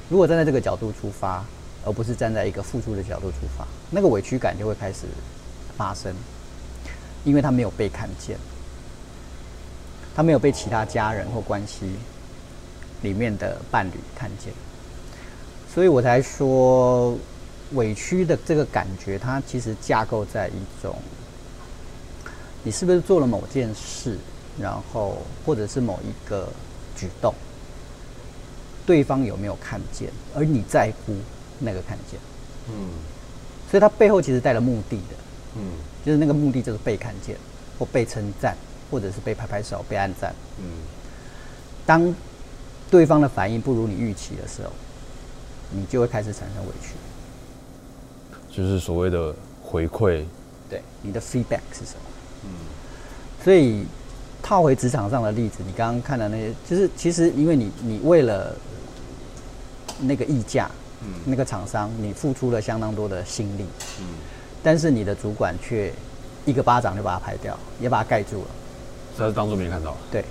[0.08, 1.44] 如果站在这个角度出发，
[1.84, 5.06] 而不是站在一个付出的角度出发，那个委屈感就会开始
[5.76, 6.14] 发生，
[7.24, 8.36] 因为他没有被看见。
[10.16, 11.92] 他没有被其他家人或关系
[13.02, 14.52] 里面的伴侣看见，
[15.72, 17.16] 所以我才说
[17.74, 20.96] 委屈的这个感觉，它其实架构在一种，
[22.62, 24.18] 你是不是做了某件事，
[24.60, 26.48] 然后或者是某一个
[26.96, 27.32] 举动，
[28.84, 31.14] 对方有没有看见，而你在乎
[31.58, 32.18] 那个看见，
[32.68, 32.90] 嗯
[33.70, 35.16] 所以他背后其实带了目的的。
[35.56, 35.72] 嗯
[36.04, 37.36] 就是那个目的就是被看见，
[37.78, 38.56] 或被称赞，
[38.90, 40.34] 或者是被拍拍手、被按赞。
[40.58, 40.64] 嗯
[41.84, 42.14] 当
[42.90, 44.70] 对方的反应不如你预期的时候，
[45.70, 46.94] 你就会开始产生委屈。
[48.50, 50.24] 就是所谓的回馈，
[50.68, 52.07] 对，你的 feedback 是什么？
[52.44, 52.50] 嗯，
[53.42, 53.84] 所以
[54.42, 58.54] 套回职场上的例子，你刚刚看的那些，就是其实因为你你为了
[60.00, 60.70] 那个溢价，
[61.02, 61.08] 嗯。
[61.24, 63.64] 那个厂商，你付出了相当多的心力，
[64.00, 64.06] 嗯。
[64.62, 65.92] 但是你的主管却
[66.44, 68.46] 一个巴掌就把它拍掉，也把它盖住了。
[69.16, 70.24] 他是当做没看到，对，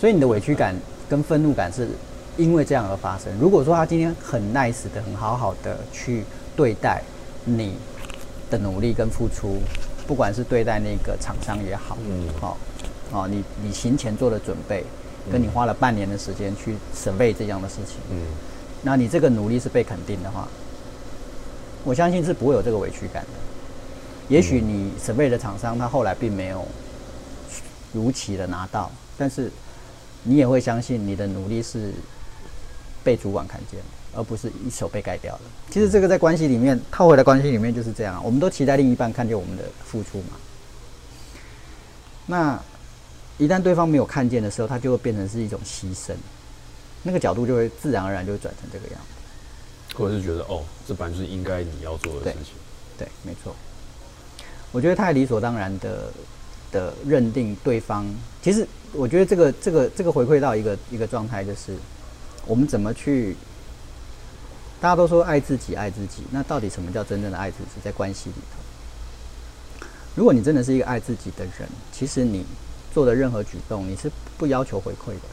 [0.00, 0.74] 所以你的委屈感
[1.08, 1.88] 跟愤怒感是
[2.36, 3.32] 因为这样而发生。
[3.40, 6.24] 如果说他今天很 nice 的、很好好的去
[6.56, 7.00] 对待
[7.44, 7.74] 你
[8.50, 9.60] 的努力跟付出，
[10.06, 12.26] 不管是对待那个厂商也好，嗯。
[12.26, 12.56] 嗯，好、
[13.12, 14.84] 哦，你你行前做的准备，
[15.30, 18.26] 跟你花了半年的时间去 survey 这样的事情，嗯。
[18.82, 20.46] 那你这个努力是被肯定的话，
[21.84, 23.30] 我相信是不会有这个委屈感的。
[24.28, 26.66] 也许你 survey 的厂商他后来并没有
[27.92, 29.50] 如期的拿到，但是
[30.24, 31.92] 你也会相信你的努力是
[33.04, 33.80] 被主管看见，
[34.16, 35.42] 而不是一手被盖掉的。
[35.70, 40.36] 其实这个在关系里面套回来关系里面就是这样啊，我们都期待另一半看见我们的付出嘛。
[42.26, 42.60] 那
[43.38, 46.12] 一旦对方没有看见的时候，他就会变成是一种牺牲，
[47.02, 49.94] 那个角度就会自然而然就会转成这个样子。
[49.96, 52.54] 或者是觉得哦，这本来就是应该你要做的对事情，
[52.98, 53.54] 对，没错。
[54.72, 56.12] 我觉得太理所当然的
[56.72, 58.06] 的认定对方，
[58.42, 61.76] 其实我觉得这个这个这个回馈到一个一个状态，就是
[62.46, 63.36] 我们怎么去。
[64.80, 67.80] 大家都说爱自己，爱自己，那到底什么叫真正的爱自己？
[67.82, 72.44] 在关系里头，如果你真的是一个爱自己的人，其实你
[72.92, 75.28] 做的任何举动，你是不要求回馈的，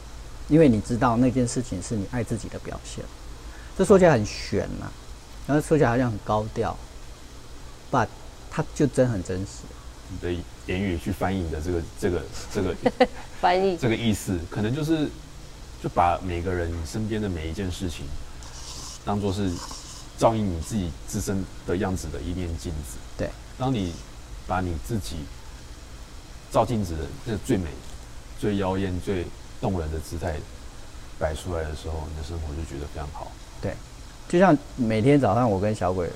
[0.48, 3.04] 因为你知道那件事情是你爱自己的表现。
[3.76, 4.90] 这说起来很玄呐、
[5.46, 6.76] 然后说起来好像很高调
[7.90, 8.08] ，but
[8.50, 9.62] 它就真很真实。
[10.08, 12.74] 你的言语去翻译你的这个这个这个
[13.40, 15.08] 翻译这个意思，可能就是
[15.82, 18.06] 就把每个人身边的每一件事情，
[19.04, 19.50] 当做是
[20.18, 22.96] 照应你自己自身的样子的一面镜子。
[23.16, 23.92] 对，当你
[24.46, 25.16] 把你自己
[26.50, 27.68] 照镜子的那最美、
[28.38, 29.26] 最妖艳、最
[29.60, 30.36] 动人的姿态
[31.18, 33.30] 摆出来的时候，你的生活就觉得非常好。
[33.60, 33.74] 对，
[34.28, 36.08] 就像每天早上我跟小鬼，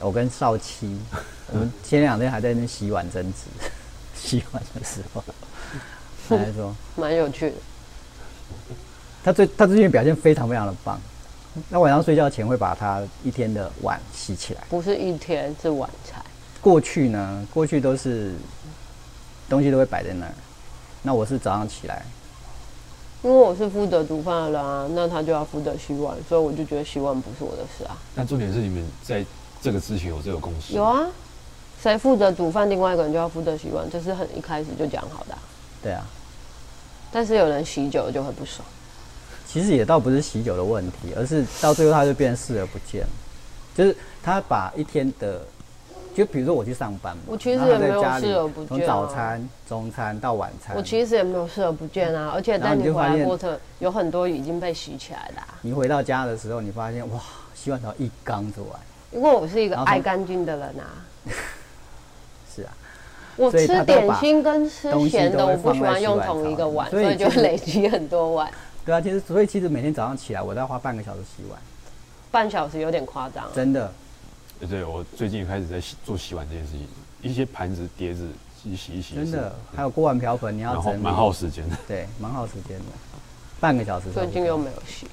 [0.00, 0.98] 我跟少七，
[1.52, 3.68] 我们前两天还在那洗碗争执，
[4.14, 5.24] 洗碗的时候，
[6.28, 7.56] 他还说蛮有趣的。
[9.24, 11.00] 他最他最近表现非常非常的棒。
[11.68, 14.62] 那晚上睡觉前会把他一天的碗洗起来。
[14.68, 16.22] 不是一天，是晚餐。
[16.60, 18.34] 过去呢，过去都是
[19.48, 20.32] 东西都会摆在那儿。
[21.02, 22.04] 那我是早上起来，
[23.22, 27.96] 因为我是负责煮饭的人啊，那他就要负责洗碗，所以我就觉得洗碗不是我的事啊。
[28.14, 29.24] 但重点是你们在
[29.62, 30.74] 这个之前有这个共识。
[30.74, 31.06] 有啊，
[31.80, 35.38] 谁负责煮饭，另外一个人就要负责洗碗，这是很一开始就讲好的啊、
[35.80, 36.04] 对啊，
[37.12, 38.66] 但是有人洗久了就很不爽。
[39.50, 43.04] 其实也倒不是喜酒的问题，而是到最后他就变成视而不见。
[43.74, 45.40] 就是他把一天的，
[46.14, 57.20] 就比如说我去上班嘛，我其实也没有视而不见啊从早餐、中餐到晚餐，我其实也没有视而不见啊，而且然后在你回来过程有很多已经被洗起来的、啊，你回到家的时候，你发现哇，
[57.54, 58.80] 洗碗槽一缸子碗，
[59.12, 61.06] 因为我是一个爱干净的人啊。
[62.54, 62.72] 是啊，
[63.36, 68.50] 我吃点心跟吃咸的，我不喜欢用同一个碗，所以就累积很多碗。
[68.88, 71.60] 对啊，其实所以其实每天早上起来，我都要花半个小时洗碗，
[72.30, 73.92] 半小时有点夸张啊，真的。
[74.58, 76.88] 对对，我最近也开始在洗做洗碗这件事情，
[77.20, 81.76] 一些盘子、碟子洗洗一洗，真的，还有锅碗瓢盆，你要整理，蛮耗时间的。
[81.86, 82.84] 对，蛮耗时间的，
[83.60, 84.10] 半个小时。
[84.10, 85.06] 最近又没有洗。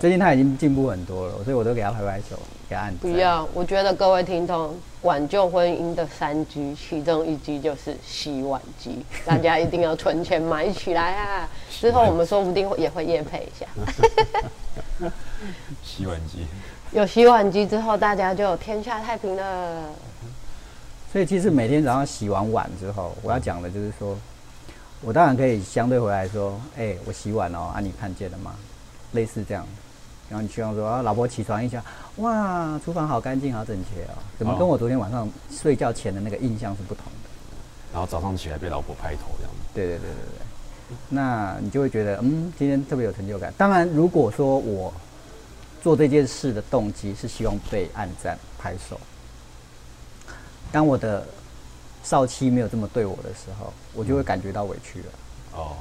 [0.00, 2.36] 最近他已经进步很多了，所以我都给他拍拍手，
[2.68, 2.96] 给他按。
[2.96, 11.48] 不要，我觉得各位听众，挽救婚姻的三居，其中一居就是洗碗机，大家一定要存钱买起来啊！
[11.70, 13.66] 之后我们说不定会也会夜配一下。
[15.84, 16.46] 洗碗机，
[16.90, 19.84] 有洗碗机之后，大家就天下太平了。
[21.12, 24.18] 所以其实每天早上洗完碗之后，我要讲的就是说，
[25.00, 28.54] 我当然可以相对回来说，哎、我洗碗哦，啊，你看见了吗？
[29.12, 29.64] 类似这样。
[30.28, 31.82] 然后你希望说，啊，老婆起床一下，
[32.16, 37.28] 哇，厨房好干净，好整洁哦，怎么哦跟我昨天晚上睡觉前的那个印象是不同的？
[37.92, 39.58] 然后早上起来被老婆拍头这样子。
[39.74, 40.48] 对对对对对。
[41.08, 43.52] 那你就会觉得，嗯，今天特别有成就感。
[43.58, 44.92] 当然，如果说我
[45.82, 48.98] 做这件事的动机是希望被按赞拍手，
[50.72, 51.26] 当我的
[52.02, 55.06] 少妻没有这么对我的时候，我就会感觉到委屈了。
[55.56, 55.76] 哦，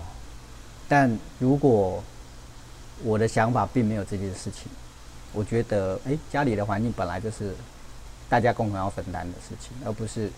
[0.87, 2.03] 但如果
[3.03, 4.71] 我的想法并没有这件事情，
[5.33, 7.53] 我觉得，哎、家里的环境本来就是
[8.29, 10.29] 大家共同要分担的事情，而不是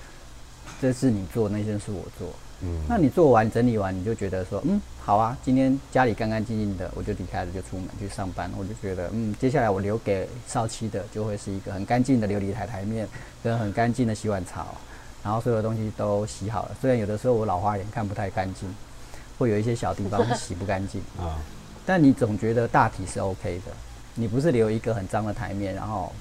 [0.82, 2.28] 这是你做，那件事我做。
[2.62, 8.52] 嗯，那你做完整理完，你就觉得说，嗯，好啊，今天家里干干净净的，我就离开了，就出门去上班。
[8.58, 13.08] 我就觉得，嗯，接下来我留给少妻的就会是一个很干净的琉璃台台面，
[13.42, 14.76] 跟很干净的洗碗槽，
[15.24, 16.76] 然后所有东西都洗好了。
[16.82, 18.76] 虽然有的时候我老花眼看不太干净，
[19.38, 21.40] 会有一些小地方洗不干净， 啊，
[21.90, 23.72] 但你总觉得大体是 OK 的。
[24.14, 26.14] 你不是留一个很脏的台面，然后，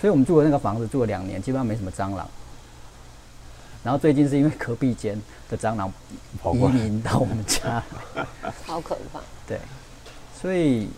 [0.00, 2.26] 所以我们住的那个房子住了两年，基本上没什么蟑螂。
[3.84, 5.20] 然后最近是因为隔壁间
[5.50, 7.84] 的蟑螂移跑过来，民到我们家，
[8.64, 9.20] 好可怕。
[9.46, 9.60] 对，
[10.40, 10.88] 所以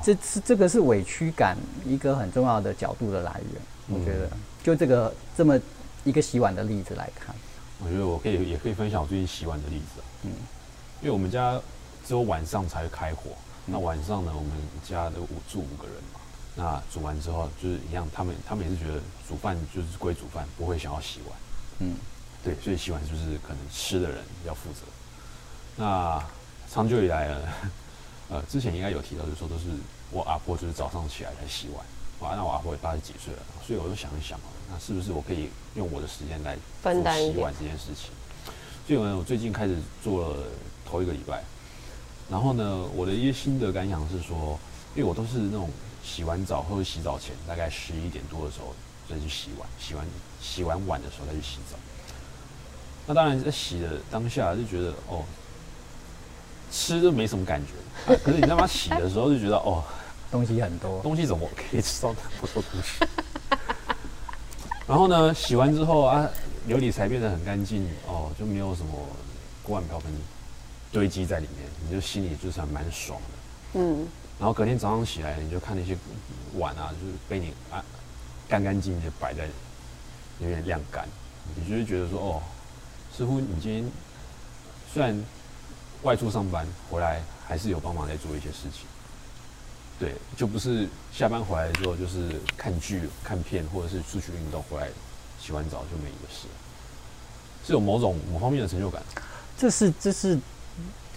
[0.00, 3.98] 这是这个是委屈感一个很重要的角度的来源。
[3.98, 4.30] 我觉得，
[4.62, 5.58] 就这个这么
[6.04, 7.34] 一个洗碗的例子来看，
[7.82, 10.30] 我觉得我可以也可以分享我最近洗碗的例子、嗯，
[11.00, 11.60] 因为我们家
[12.06, 13.30] 只有晚上才会开火，
[13.66, 14.52] 那晚上呢，我们
[14.86, 16.20] 家的五住五个人嘛，
[16.54, 21.38] 那煮完之后就是一样，他们他们也是觉得煮饭就是归煮饭，不会想要洗碗，
[21.78, 21.96] 嗯，
[22.42, 24.80] 对，所以洗碗就是可能吃的人要负责。
[25.76, 26.22] 那
[26.70, 27.40] 长久以来呢，
[28.28, 29.64] 呃，之前应该有提到，就是说都是
[30.10, 31.84] 我阿婆就是早上起来才洗碗，
[32.20, 38.10] 哇，那我阿婆也八十几岁了，所以我就想一想哦，那是不是我可以用我的时间来分担洗碗这件事情？
[38.86, 40.36] 所以呢，我最近开始做了
[40.84, 41.42] 头一个礼拜，
[42.30, 44.58] 然后呢，我的一些心得感想是说，
[44.94, 45.68] 因为我都是那种
[46.02, 48.74] 洗完澡或者洗澡前大概十一点多的时候
[49.08, 50.06] 再去洗碗，洗完
[50.40, 51.76] 洗完碗的时候再去洗澡。
[53.06, 55.22] 那当然在洗的当下就觉得哦，
[56.72, 59.84] 吃都没什么感觉，啊可是你他妈洗的时候就觉得哦，
[60.30, 63.06] 东西很多，东西怎么可以吃到那么多东西？
[64.86, 66.28] 然后呢，洗完之后啊，
[66.66, 68.92] 琉璃才变得很干净哦，就没有什么
[69.62, 70.10] 锅碗瓢盆
[70.94, 73.80] 堆积在里面，你就心里就是还蛮爽的。
[73.80, 74.06] 嗯，
[74.38, 75.96] 然后隔天早上起来，你就看那些
[76.56, 77.84] 碗啊，就是被你啊
[78.48, 79.48] 干干净净的摆在
[80.38, 81.08] 有点晾干，
[81.56, 82.42] 你就会觉得说哦，
[83.12, 83.90] 似乎你今天
[84.92, 85.20] 虽然
[86.04, 88.86] 外出上班回来，还是有帮忙在做一些事情。
[89.98, 94.88] 对，就不是下班回来之后就是看剧、看片，或者是出去运动回来
[95.40, 96.46] 洗完澡就没一个事，
[97.66, 99.02] 是有某种某方面的成就感。
[99.58, 100.38] 这是这是，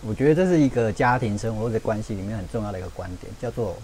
[0.01, 3.75] 我觉得这是一个家庭生活或者关系里面很重要的一个观点，叫做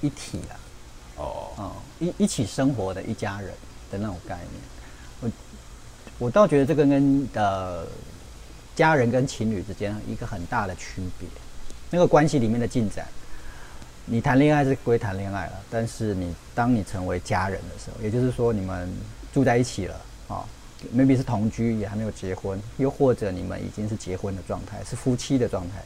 [0.00, 0.54] 一体啊。
[1.16, 3.50] 哦，哦，一一起生活的一家人
[3.90, 4.50] 的那种概念。
[5.20, 7.86] 我我倒觉得这个跟呃
[8.74, 11.26] 家人跟情侣之间一个很大的区别，
[11.90, 13.06] 那个关系里面的进展。
[14.04, 18.92] 你谈恋爱是归谈恋爱了，但是你当你成为家人的时候，也就是说你们
[19.32, 19.94] 住在一起了
[20.28, 20.44] 啊、哦、
[20.94, 25.82] ，maybe 是同居也还没有结婚，又或者你们已经是结婚的状态，是夫妻的状态，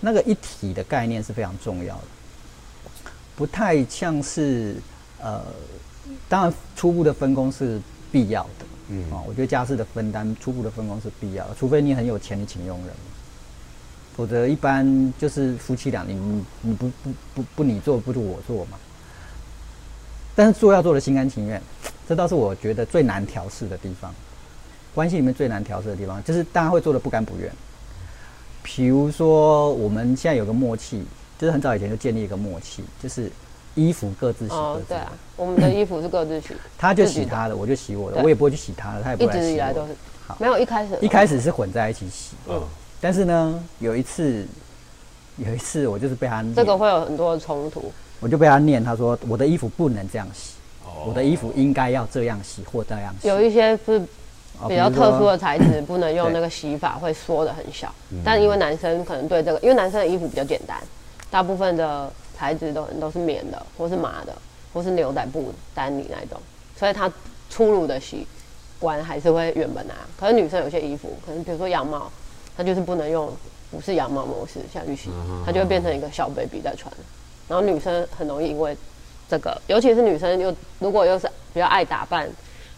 [0.00, 2.02] 那个一体的概念是非常重要的。
[3.34, 4.76] 不太像是
[5.20, 5.42] 呃，
[6.28, 7.80] 当然初步的分工是
[8.10, 12.94] 必要的，嗯啊、我觉得家事的分担初步的分工是必要的，除非你很有钱，你请佣人，
[14.16, 18.78] 否则一般就是夫妻俩，你你你不不不不你做不如我做嘛。
[20.34, 21.60] 但是做要做的心甘情愿，
[22.12, 24.14] 这倒是我觉得最难调试的地方。
[24.94, 27.50] 关系里面最难调试的地方，就是大家会做的不甘不愿。
[28.62, 31.02] 比如说，我们现在有个默契，
[31.38, 33.32] 就是很早以前就建立一个默契，就是
[33.74, 34.60] 衣服各自洗各自，的。
[34.60, 39.48] 哦对啊，我们的衣服是各自洗， 他就洗他的，我就洗我的，我也不会去洗他的，他也不来洗我的。
[39.48, 39.96] 直以来都是
[40.26, 42.62] 好没有一开始一开始是混在一起洗，嗯，
[43.00, 44.46] 但是呢，有一次，
[45.38, 53.28] 有一次我就是被他念，这个会有很多的冲突，我就被他念，他说我的衣服不能这样洗，哦我的衣服应该要这样洗或这样洗。
[53.28, 54.00] 有一些是
[54.60, 57.92] 哦比较特殊的材质，不能用 那个洗法，会缩的很小。
[58.24, 60.78] 但因为男生可能对这个，因为男生的衣服比较简单，
[61.30, 64.34] 大部分的材质都都是棉的，或是麻的，
[64.72, 66.40] 或是牛仔布、丹尼那种，
[66.76, 67.10] 所以他
[67.48, 68.26] 粗鲁的洗
[68.80, 70.02] 完还是会原本那样。
[70.18, 72.10] 可是女生有些衣服，可能比如说羊毛，
[72.56, 73.30] 它就是不能用
[73.70, 75.10] 不是羊毛模式下去洗，
[75.44, 76.92] 它就会变成一个小 baby 在穿。
[77.48, 78.76] 然后女生很容易因为
[79.32, 82.28] 这个，尤其是女生又如果又是比较爱打扮，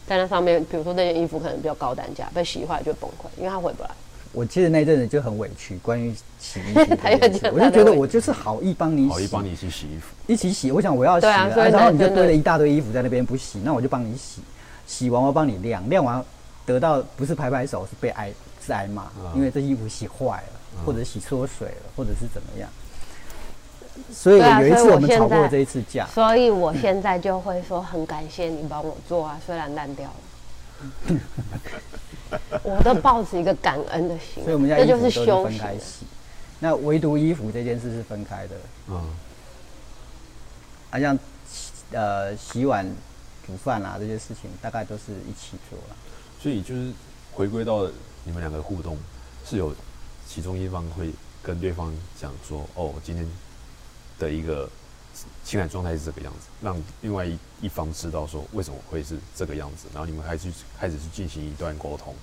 [0.07, 3.91] 在那上面，比如说那件衣服可能比较高单价，被洗坏就会崩溃，因为它回不来。
[4.31, 6.81] 我其实那阵子就很委屈，关于洗衣服
[7.53, 10.15] 我就觉得我就是好意帮你洗，好意帮你一起洗衣服。
[10.29, 10.71] 一起洗。
[10.71, 14.41] 我想我要洗了，啊然后你就堆了一大堆衣服在那边不洗，那我就帮你洗，
[14.87, 16.25] 洗完我帮你晾，晾完
[16.65, 18.33] 得到不是拍拍手，是被挨，
[18.65, 22.69] 是挨骂，啊因为这衣服洗坏了，或者洗缩水了，或者是怎么样。
[24.13, 31.21] 所以有一次所以我我们吵过现在这一次架，所以我现在就会说很感谢你帮我做啊，虽然烂掉了，
[32.63, 35.79] 我都抱着一个感恩的心，所以我们家这就衣服都是修行分开。
[35.79, 36.07] 洗。
[36.61, 38.57] 那唯独衣服这件事是分开的，
[38.89, 39.01] 嗯，
[40.91, 41.19] 好像
[41.93, 42.87] 呃洗碗、
[43.47, 45.97] 煮饭啊这些事情，大概都是一起做了。
[46.41, 46.91] 所以就是
[47.33, 47.87] 回归到
[48.25, 48.97] 你们两个互动，
[49.45, 49.75] 是有
[50.27, 51.11] 其中一方会
[51.43, 53.29] 跟对方讲说，哦，今天
[54.19, 54.69] 的一个
[55.45, 62.15] 情感状态是这个样子，让另外一一方知道说为什么会是这个样子，然后你们开始开始去进行一段沟通。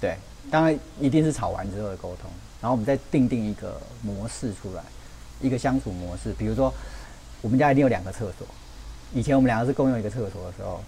[0.00, 0.16] 对，
[0.50, 2.30] 当然一定是吵完之后的沟通，
[2.60, 4.82] 然后我们再定定一个模式出来，
[5.40, 6.32] 一个相处模式。
[6.34, 6.72] 比如说，
[7.40, 8.46] 我们家一定有两个厕所，
[9.14, 10.82] 以前我们两个是共用一个厕所的时候，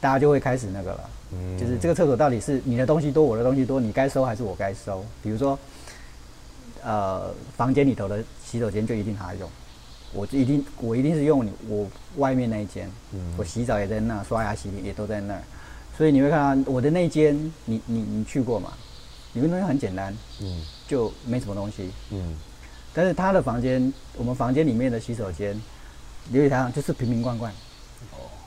[0.00, 5.04] 大家就会开始那个了，嗯就是这个厕所到底是你的东西多，我的东西多，你该收还是我该收？
[5.22, 5.58] 比如说，
[6.84, 9.48] 呃，房间里头的洗手间就一定他用，
[10.12, 13.34] 我就一定我一定是用你我外面那一间，嗯。
[13.36, 15.42] 我洗澡也在那，刷牙洗脸也都在那儿，
[15.96, 18.72] 所以你会看到我的那间，你你你去过嘛？
[19.34, 20.62] 里面东西很简单，嗯。
[20.88, 22.34] 就没什么东西，嗯。
[22.92, 25.54] 但是他的房间，我们房间里面的洗手间，
[26.32, 27.52] 琉璃台上就是瓶瓶罐罐，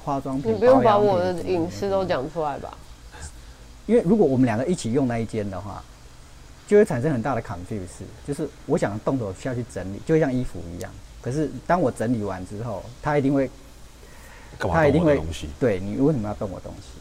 [0.04, 2.78] 化妆品，你不用把我的隐私都讲出来吧？
[3.86, 5.82] 因为如果我们两个一起用那一间的话，
[6.68, 10.92] 就会产生很大的 confuse，就是我想动手下去整理，就像衣服一样。
[11.22, 13.50] 可是当我整理完之后，他一定会，
[14.60, 15.22] 他一定会？
[15.60, 17.00] 对你为什么要动我东西？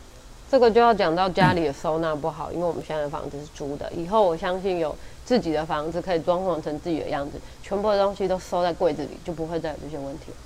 [0.51, 4.95] 这个就要讲到家里的收纳不好，因为我们现在的房子是租的，以后我相信有
[5.25, 10.37] 自己的房子可以装潢成自己的样子，全部的东西都收在柜子里，就不会再有这些问题了。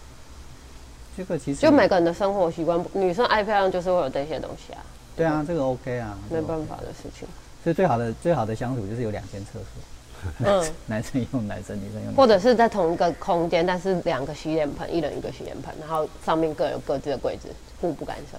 [1.17, 4.85] 这个其实就每个人的生活习惯，女生爱漂亮就是会有这些东西啊，
[5.17, 7.27] 对啊，这个 OK 啊，没办法的事情。
[7.67, 12.15] 所以最好的最好的相处就是有两间厕所，嗯， 男生用男生，女生用。
[12.15, 17.49] 或者是在同一个空间，但是两个洗脸盆，一人一个洗脸盆，然后上面各有各自的柜子，
[17.81, 18.39] 互不干涉。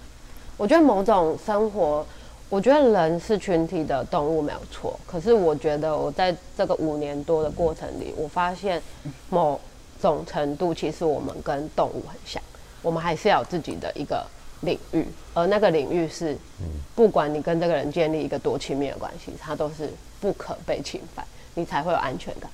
[0.56, 2.06] 我觉得某种生活，
[2.48, 8.82] 我觉得人是群体的动物没有错，可是我觉得我在这个五年多的过程里，我发现
[9.30, 9.60] 某
[10.02, 12.42] 种程度，其实我们跟动物很像，
[12.82, 14.26] 我们还是要有自己的一个
[14.62, 16.38] 领域，而那个领域是，
[16.96, 19.90] 不管你跟这个人建立一个多亲密的关系，它都是
[20.20, 22.50] 不可被侵犯，你才会有安全感。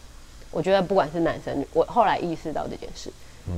[0.51, 3.11] 我觉得不管是男生女，我后来意识到这件事，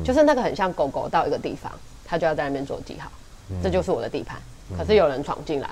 [0.03, 1.71] 就是那个很像狗狗到一个地方，
[2.05, 3.11] 它就要在那边做记号，
[3.61, 4.39] 这就是我的地盘。
[4.77, 5.69] 可是有人闯进来，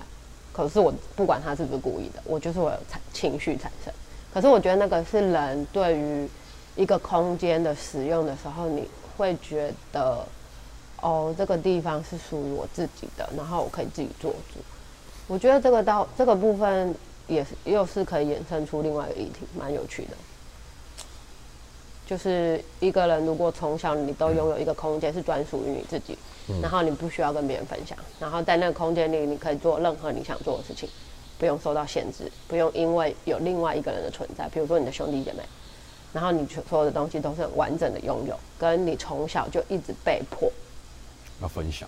[0.51, 3.93] 可是我不管他是不是故意的，我就是我有产情绪产生。
[4.33, 6.27] 可是我觉得那个是人对于
[6.75, 10.25] 一个空间的使用的时候，你会觉得，
[11.03, 14.59] 哦，这个地方是属于我自己的，然后我可以自己做主。
[15.27, 16.95] 我觉得这个到这个部分
[17.27, 20.11] 也是又是可以衍生出另外一个议题，蛮有趣的。
[22.05, 26.17] 就是一个人如果从小你都拥有一个空间是专属于你自己，
[26.61, 30.87] 然后你不需要跟别人分享，然后在那个空间里你可以做任何你想做的事情，
[31.37, 35.43] 不用受到限制，不用因为有另外一个人的存在，比如说你的兄弟姐妹，
[36.11, 40.51] 然后你所有的东西都是很完整的拥有，跟你从小就一直被迫，
[41.43, 41.87] 要分享。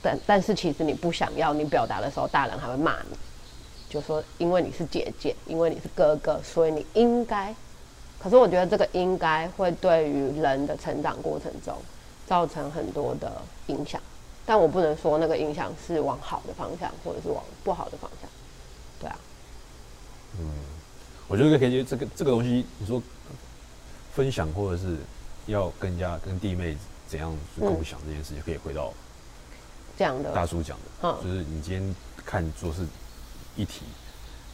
[0.00, 3.16] 但但是其实你不想要，你表达的时候，大人还会骂你，
[3.90, 7.54] 就说因为你是姐姐，因为你是哥哥，所以你应该。
[8.18, 11.76] 可是我觉得这个应该会对于人的成长过程中
[12.26, 13.30] 造成很多的
[13.66, 14.00] 影响，
[14.46, 18.30] 但我不能说那个影响是往好的方向，或者是往不好的方向。
[18.98, 19.18] 对啊，
[20.40, 20.48] 嗯
[21.28, 23.02] 我觉得可以，这个这个东西，你说
[24.14, 24.96] 分享或者是
[25.46, 26.76] 要跟人家跟弟妹
[27.06, 28.92] 怎样去共享这件事情，可以回到
[29.96, 31.94] 这样的大叔讲的，嗯就是你今天
[32.24, 32.82] 看做是
[33.56, 33.82] 一体，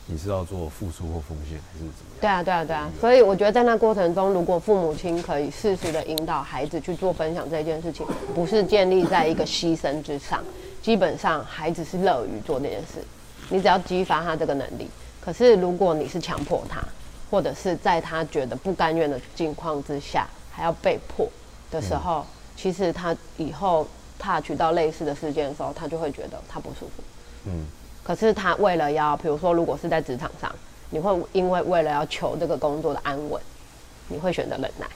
[0.07, 2.21] 你是要做付出或奉献，还是怎么样？
[2.21, 10.43] 对啊，对啊，对啊所以我觉得在那过程中，如果父母亲可以适时的引导孩子去做分享这件事情， 不是建立在一个牺牲之上，
[10.83, 13.03] 基本上孩子是乐于做这件事。
[13.49, 14.89] 你只要激发他这个能力。
[15.21, 16.83] 可是如果你是强迫他，
[17.31, 21.29] 或者是在他觉得不甘愿的境况之下，还要被迫
[21.71, 22.27] 的时候，
[22.63, 23.85] 其实他以后
[24.21, 27.03] touch 到类似的事件的时候，他就会觉得他不舒服。
[27.47, 27.67] 嗯，
[28.05, 30.55] 可是他为了要，比如说，如果是在职场上，
[30.91, 33.43] 你会因为为了要求这个工作的安稳，
[34.07, 34.87] 你会选择忍耐。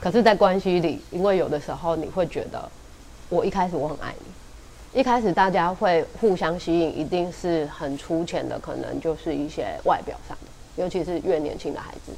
[0.00, 2.66] 可是，在关系里，因为有的时候你会觉得，
[3.28, 12.12] 我一开始我很爱你，一开始大家会互相吸引，一定是很粗浅的，可能就是一些外表上的，尤其是越年轻的孩子，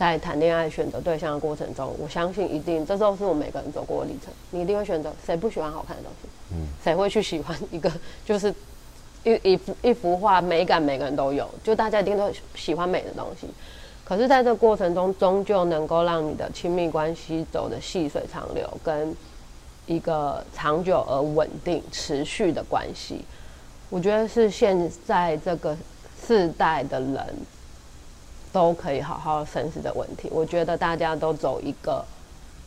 [0.00, 7.92] 在谈恋爱选择对象的过程中，我相信一定这都是我们每个人走过的历程，你一定会选择谁不喜欢好看的东西，嗯谁会去喜欢一个
[8.24, 8.48] 就是
[9.24, 13.46] 一一幅一幅画美感，每个人都有，就大家一定都喜欢美的东西。
[14.02, 19.14] 可是，在这过程中，终究能够让你的亲密关系走的细水长流，跟
[19.84, 23.22] 一个长久而稳定、持续的关系，
[23.90, 25.76] 我觉得是现在这个
[26.26, 27.36] 世代的人
[28.52, 30.28] 都可以好好审视的问题。
[30.32, 32.04] 我觉得大家都走一个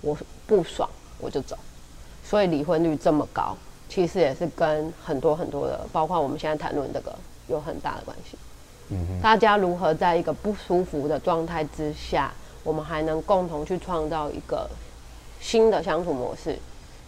[0.01, 1.57] 我不爽我就走，
[2.23, 3.55] 所以离婚率这么高，
[3.87, 7.15] 其实也是跟很多很多的，包括我们现在谈论这个
[7.47, 8.37] 有很大的关系。
[8.89, 14.69] 嗯大家如何在一个不舒服的状态之下，我们还能共同去创造一个
[15.39, 16.59] 新的相处模式？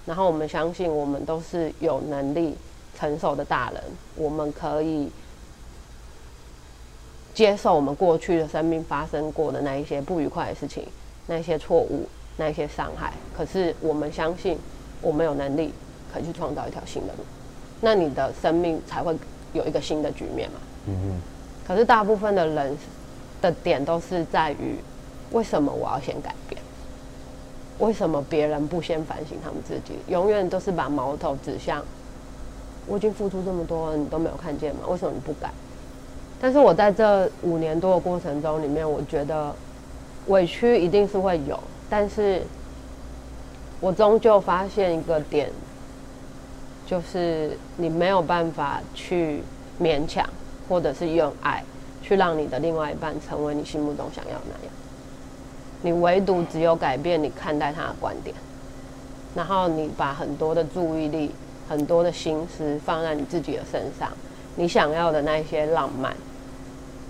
[0.06, 2.56] 然后我们相信，我们都是有能力
[2.98, 3.84] 承受的大人，
[4.16, 5.10] 我们可以
[7.36, 10.88] 接受我们过去的生命发生过的那一些不愉快的事情，
[11.28, 12.08] 那一些错误，
[12.38, 13.12] 那一些伤害。
[13.38, 14.58] 可是我们相信，
[15.02, 15.74] 我们有能力
[16.12, 17.24] 可以去创造一条新的路，
[17.82, 19.14] 那你的生命才会
[19.52, 20.60] 有一个新的局面嘛？
[20.88, 21.22] 嗯嗯。
[21.68, 22.78] 可是大部分的人
[23.42, 24.78] 的点都是在于，
[25.32, 26.62] 为什么我要先改变？
[27.80, 30.00] 为什么别人不先反省他们自己？
[30.08, 31.84] 永远都是把矛头指向
[32.88, 34.84] 我已经付出这么多，你都没有看见吗？
[34.88, 35.52] 为什么你不改？
[36.46, 39.52] 但是我在这五年多的过程中里面，我觉得
[40.28, 42.44] 委屈一定是会有，但是
[43.80, 45.50] 我终究发现一个点，
[46.86, 49.42] 就是你没有办法去
[49.82, 50.24] 勉强。
[50.70, 51.64] 或者是用爱
[52.04, 54.74] 去让你的另外一半成为你心目中想要的那样，
[55.82, 58.36] 你唯独只有改变你看待他的观点，
[59.34, 61.32] 然后你把很多的注意力、
[61.68, 64.12] 很多的心思放在你自己的身上，
[64.56, 66.16] 你想要的那些浪漫，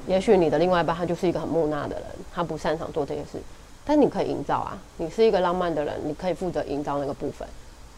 [0.08, 3.40] 也许你的另外一半他就是一个很木讷的人，他不擅长做这些事，
[3.84, 7.48] 但你可以营造啊，你是一个浪漫的人，你可以负责营造那个部分。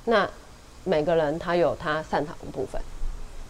[0.05, 0.29] 那
[0.83, 2.81] 每个人他有他擅长的部分，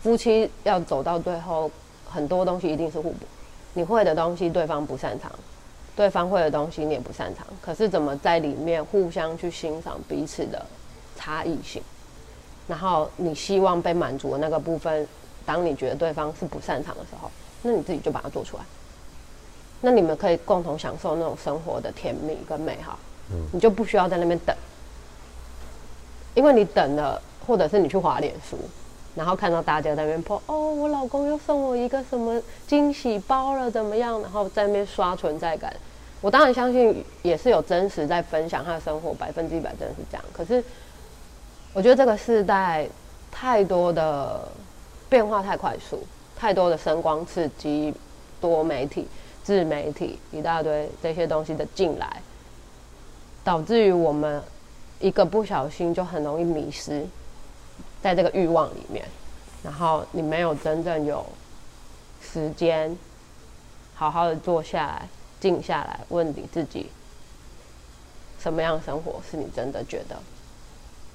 [0.02, 1.72] 夫妻要走到最后。
[2.10, 3.26] 很多东西一定是互补，
[3.74, 5.30] 你会的东西对方不擅长，
[5.94, 7.46] 对方会的东西你也不擅长。
[7.62, 10.66] 可是怎么在里面互相去欣赏彼此的
[11.18, 11.84] 差异性，
[12.66, 15.06] 然后你希望被满足的那个部分，
[15.46, 17.30] 当你觉得对方是不擅长的时候，
[17.62, 18.64] 那你自己就把它做出来。
[19.82, 22.98] 那你们可以共同享受那种生活的甜蜜跟美好。
[23.32, 24.56] 嗯，你就不需要在那边等，
[26.34, 28.58] 因为你等了，或者是你去滑脸书。
[29.16, 34.22] 然后看到大家在那边破哦，我老公又送我一个什么惊喜包了，怎么样？
[34.22, 35.76] 然后在那边刷存在感。
[36.22, 40.24] 我当然相信也是有真实在分享他的生活，百分之一百真的是这样。
[40.32, 40.64] 可是
[41.74, 42.88] 我觉得这个时代
[43.32, 44.48] 太多的
[45.10, 46.04] 变化太快速，
[46.38, 47.94] 太多的声光刺激、
[48.40, 49.08] 多媒体、
[49.44, 52.22] 自媒体一大堆这些东西的进来，
[53.44, 54.42] 导致于我们
[55.00, 57.06] 一个不小心就很容易迷失。
[58.02, 59.04] 在这个欲望里面，
[59.64, 61.26] 然后你没有真正有
[62.22, 62.96] 时间
[63.96, 65.10] 好好的坐下来、
[65.40, 66.88] 静下来，问你自己，
[68.40, 70.16] 什么样的生活是你真的觉得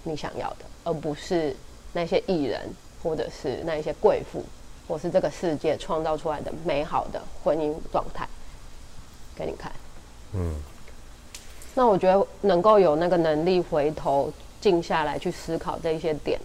[0.02, 1.56] 你想要的，而不是
[1.92, 2.68] 那些艺人，
[3.02, 4.44] 或者是那一些贵妇，
[4.86, 8.28] 或是这个世界创造出来的美好的婚姻状态
[9.34, 9.72] 给你看。
[10.34, 10.54] 嗯，
[11.74, 16.40] 那我觉得能够有那个能力回头静下来去思考这一些点。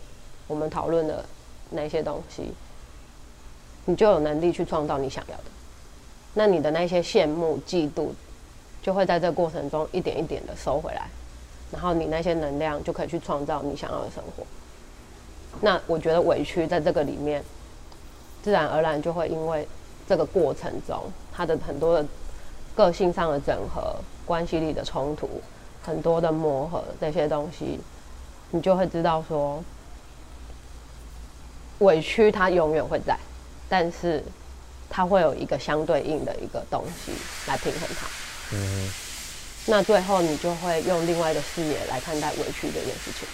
[0.48, 1.26] 我们讨论的
[1.70, 2.54] 那些东西，
[3.86, 5.44] 你就有能力去创造你想要的。
[6.34, 8.10] 那你的那些羡慕、嫉妒，
[8.82, 11.10] 就会在这个过程中一点一点的收回来，
[11.72, 14.44] 然后你那些能量就可以去创造你想要的生活。
[15.60, 17.44] 那我觉得委屈在这个里面，
[18.48, 19.68] 自然而然就会因为
[20.08, 22.08] 这个过程中，他的很多的
[22.74, 23.93] 个性上的整合、
[24.26, 25.30] 关系里的冲突、
[25.84, 27.78] 很多的磨合这些东西，
[28.52, 29.62] 你就会知道说。
[31.80, 33.20] 委屈它永远会在，
[33.68, 34.24] 但是
[34.89, 37.12] 它会有一个相对应的一个东西
[37.48, 38.08] 来平衡它。
[38.54, 38.89] 嗯，
[39.66, 43.28] 那最后你就会用另外的视野来看待委屈这件事情。